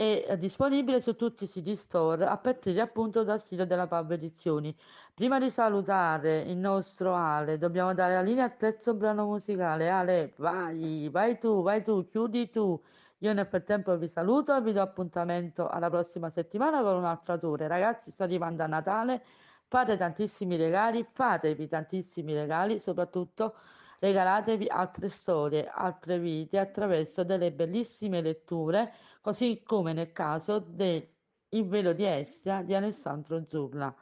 eh, 0.00 0.36
disponibile 0.38 1.02
su 1.02 1.14
tutti 1.14 1.44
i 1.44 1.46
siti 1.46 1.76
store 1.76 2.24
a 2.24 2.38
partire 2.38 2.80
appunto 2.80 3.22
dal 3.22 3.38
sito 3.38 3.66
della 3.66 3.86
Pub 3.86 4.12
Edizioni. 4.12 4.74
Prima 5.12 5.38
di 5.38 5.50
salutare 5.50 6.40
il 6.40 6.56
nostro 6.56 7.14
Ale, 7.14 7.58
dobbiamo 7.58 7.92
dare 7.92 8.14
la 8.14 8.22
linea 8.22 8.44
al 8.44 8.56
terzo 8.56 8.94
brano 8.94 9.26
musicale. 9.26 9.90
Ale, 9.90 10.32
vai, 10.36 11.06
vai 11.10 11.38
tu, 11.38 11.60
vai 11.62 11.82
tu, 11.84 12.06
chiudi 12.06 12.48
tu, 12.48 12.80
Io 13.18 13.34
nel 13.34 13.46
frattempo 13.46 13.94
vi 13.98 14.08
saluto 14.08 14.56
e 14.56 14.62
vi 14.62 14.72
do 14.72 14.80
appuntamento 14.80 15.68
alla 15.68 15.90
prossima 15.90 16.30
settimana 16.30 16.80
con 16.80 16.96
un'altra 16.96 17.36
tour. 17.36 17.60
Ragazzi, 17.60 18.10
sta 18.10 18.24
arrivando 18.24 18.62
a 18.62 18.66
Natale, 18.66 19.22
fate 19.68 19.98
tantissimi 19.98 20.56
regali, 20.56 21.04
fatevi 21.12 21.68
tantissimi 21.68 22.32
regali, 22.32 22.78
soprattutto 22.78 23.54
regalatevi 23.98 24.66
altre 24.68 25.08
storie, 25.10 25.70
altre 25.70 26.18
vite 26.18 26.58
attraverso 26.58 27.22
delle 27.22 27.52
bellissime 27.52 28.22
letture, 28.22 28.92
così 29.20 29.62
come 29.64 29.92
nel 29.92 30.12
caso 30.12 30.58
del 30.58 31.06
Il 31.50 31.66
velo 31.66 31.92
di 31.92 32.04
Estia 32.04 32.62
di 32.62 32.74
Alessandro 32.74 33.44
Zurla. 33.48 33.94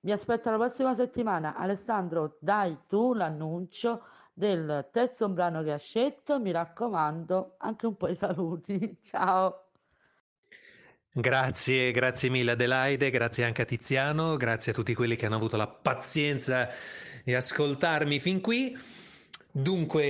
Vi 0.00 0.12
aspetto 0.12 0.50
la 0.50 0.56
prossima 0.56 0.94
settimana. 0.94 1.56
Alessandro, 1.56 2.36
dai 2.40 2.78
tu 2.86 3.14
l'annuncio 3.14 4.04
del 4.32 4.88
terzo 4.92 5.28
brano 5.28 5.62
che 5.62 5.72
ha 5.72 5.78
scelto. 5.78 6.38
Mi 6.38 6.50
raccomando, 6.52 7.54
anche 7.58 7.86
un 7.86 7.96
po' 7.96 8.08
i 8.08 8.14
saluti. 8.14 8.98
Ciao. 9.02 9.62
Grazie, 11.10 11.92
grazie 11.92 12.28
mille 12.28 12.50
Adelaide, 12.50 13.08
grazie 13.08 13.44
anche 13.44 13.62
a 13.62 13.64
Tiziano, 13.64 14.36
grazie 14.36 14.72
a 14.72 14.74
tutti 14.74 14.92
quelli 14.94 15.16
che 15.16 15.24
hanno 15.24 15.36
avuto 15.36 15.56
la 15.56 15.66
pazienza 15.66 16.68
di 17.24 17.34
ascoltarmi 17.34 18.20
fin 18.20 18.42
qui. 18.42 18.76
Dunque, 19.58 20.04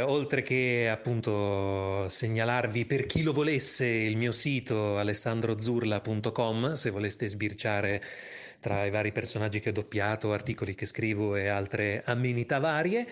oltre 0.00 0.42
che 0.42 0.88
appunto 0.90 2.08
segnalarvi 2.08 2.84
per 2.84 3.06
chi 3.06 3.22
lo 3.22 3.32
volesse 3.32 3.86
il 3.86 4.16
mio 4.16 4.32
sito 4.32 4.98
alessandrozurla.com, 4.98 6.72
se 6.72 6.90
voleste 6.90 7.28
sbirciare 7.28 8.02
tra 8.58 8.84
i 8.86 8.90
vari 8.90 9.12
personaggi 9.12 9.60
che 9.60 9.68
ho 9.68 9.72
doppiato, 9.72 10.32
articoli 10.32 10.74
che 10.74 10.84
scrivo 10.84 11.36
e 11.36 11.46
altre 11.46 12.02
amenità 12.04 12.58
varie. 12.58 13.06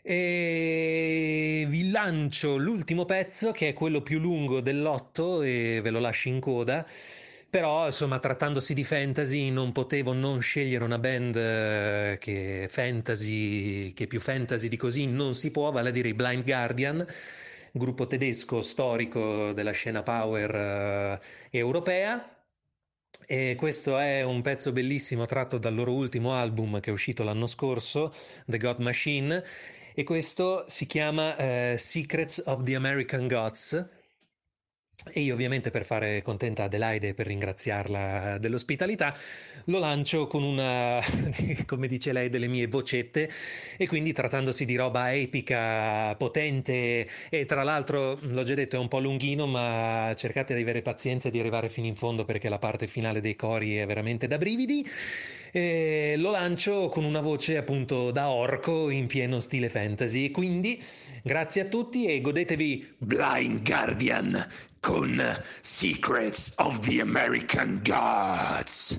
E 0.00 1.66
vi 1.68 1.90
lancio 1.90 2.56
l'ultimo 2.56 3.04
pezzo 3.04 3.50
che 3.52 3.68
è 3.68 3.74
quello 3.74 4.00
più 4.00 4.18
lungo 4.18 4.62
dell'otto 4.62 5.42
e 5.42 5.80
ve 5.82 5.90
lo 5.90 5.98
lascio 6.00 6.28
in 6.30 6.40
coda. 6.40 6.86
Però, 7.50 7.86
insomma, 7.86 8.20
trattandosi 8.20 8.74
di 8.74 8.84
fantasy, 8.84 9.50
non 9.50 9.72
potevo 9.72 10.12
non 10.12 10.40
scegliere 10.40 10.84
una 10.84 10.98
band 10.98 11.34
eh, 11.34 12.16
che 12.20 12.68
fantasy, 12.70 13.92
che 13.92 14.06
più 14.06 14.20
fantasy 14.20 14.68
di 14.68 14.76
così. 14.76 15.06
Non 15.06 15.34
si 15.34 15.50
può, 15.50 15.72
vale 15.72 15.88
a 15.88 15.92
dire 15.92 16.08
i 16.08 16.14
Blind 16.14 16.44
Guardian, 16.44 17.04
gruppo 17.72 18.06
tedesco 18.06 18.60
storico 18.60 19.52
della 19.52 19.72
scena 19.72 20.04
power 20.04 20.54
eh, 21.50 21.58
europea. 21.58 22.24
E 23.26 23.56
questo 23.56 23.98
è 23.98 24.22
un 24.22 24.42
pezzo 24.42 24.70
bellissimo 24.70 25.26
tratto 25.26 25.58
dal 25.58 25.74
loro 25.74 25.92
ultimo 25.92 26.34
album 26.34 26.78
che 26.78 26.90
è 26.90 26.92
uscito 26.92 27.24
l'anno 27.24 27.46
scorso, 27.46 28.14
The 28.46 28.58
God 28.58 28.78
Machine, 28.78 29.42
e 29.92 30.04
questo 30.04 30.66
si 30.68 30.86
chiama 30.86 31.36
eh, 31.36 31.74
Secrets 31.78 32.42
of 32.46 32.62
the 32.62 32.76
American 32.76 33.26
Gods 33.26 33.99
e 35.12 35.20
io 35.20 35.34
ovviamente 35.34 35.70
per 35.70 35.84
fare 35.84 36.22
contenta 36.22 36.64
Adelaide 36.64 37.08
e 37.08 37.14
per 37.14 37.26
ringraziarla 37.26 38.38
dell'ospitalità 38.38 39.16
lo 39.64 39.78
lancio 39.78 40.26
con 40.26 40.42
una, 40.42 41.00
come 41.66 41.86
dice 41.86 42.12
lei, 42.12 42.28
delle 42.28 42.48
mie 42.48 42.66
vocette 42.66 43.30
e 43.76 43.86
quindi 43.86 44.12
trattandosi 44.12 44.64
di 44.64 44.76
roba 44.76 45.14
epica, 45.14 46.14
potente 46.16 47.06
e 47.28 47.44
tra 47.46 47.62
l'altro, 47.62 48.18
l'ho 48.20 48.42
già 48.42 48.54
detto, 48.54 48.76
è 48.76 48.78
un 48.78 48.88
po' 48.88 49.00
lunghino 49.00 49.46
ma 49.46 50.12
cercate 50.16 50.54
di 50.54 50.62
avere 50.62 50.82
pazienza 50.82 51.28
e 51.28 51.30
di 51.30 51.38
arrivare 51.38 51.68
fino 51.68 51.86
in 51.86 51.96
fondo 51.96 52.24
perché 52.24 52.48
la 52.48 52.58
parte 52.58 52.86
finale 52.86 53.20
dei 53.20 53.36
cori 53.36 53.76
è 53.76 53.86
veramente 53.86 54.26
da 54.26 54.38
brividi. 54.38 54.86
E 55.52 56.14
lo 56.16 56.30
lancio 56.30 56.88
con 56.88 57.04
una 57.04 57.20
voce 57.20 57.56
appunto 57.56 58.10
da 58.12 58.28
orco 58.28 58.88
in 58.88 59.06
pieno 59.08 59.40
stile 59.40 59.68
fantasy 59.68 60.30
quindi 60.30 60.80
grazie 61.22 61.62
a 61.62 61.64
tutti 61.64 62.06
e 62.06 62.20
godetevi 62.20 62.96
Blind 62.98 63.64
Guardian 63.64 64.46
con 64.78 65.20
Secrets 65.60 66.54
of 66.58 66.78
the 66.80 67.00
American 67.00 67.80
Gods. 67.84 68.98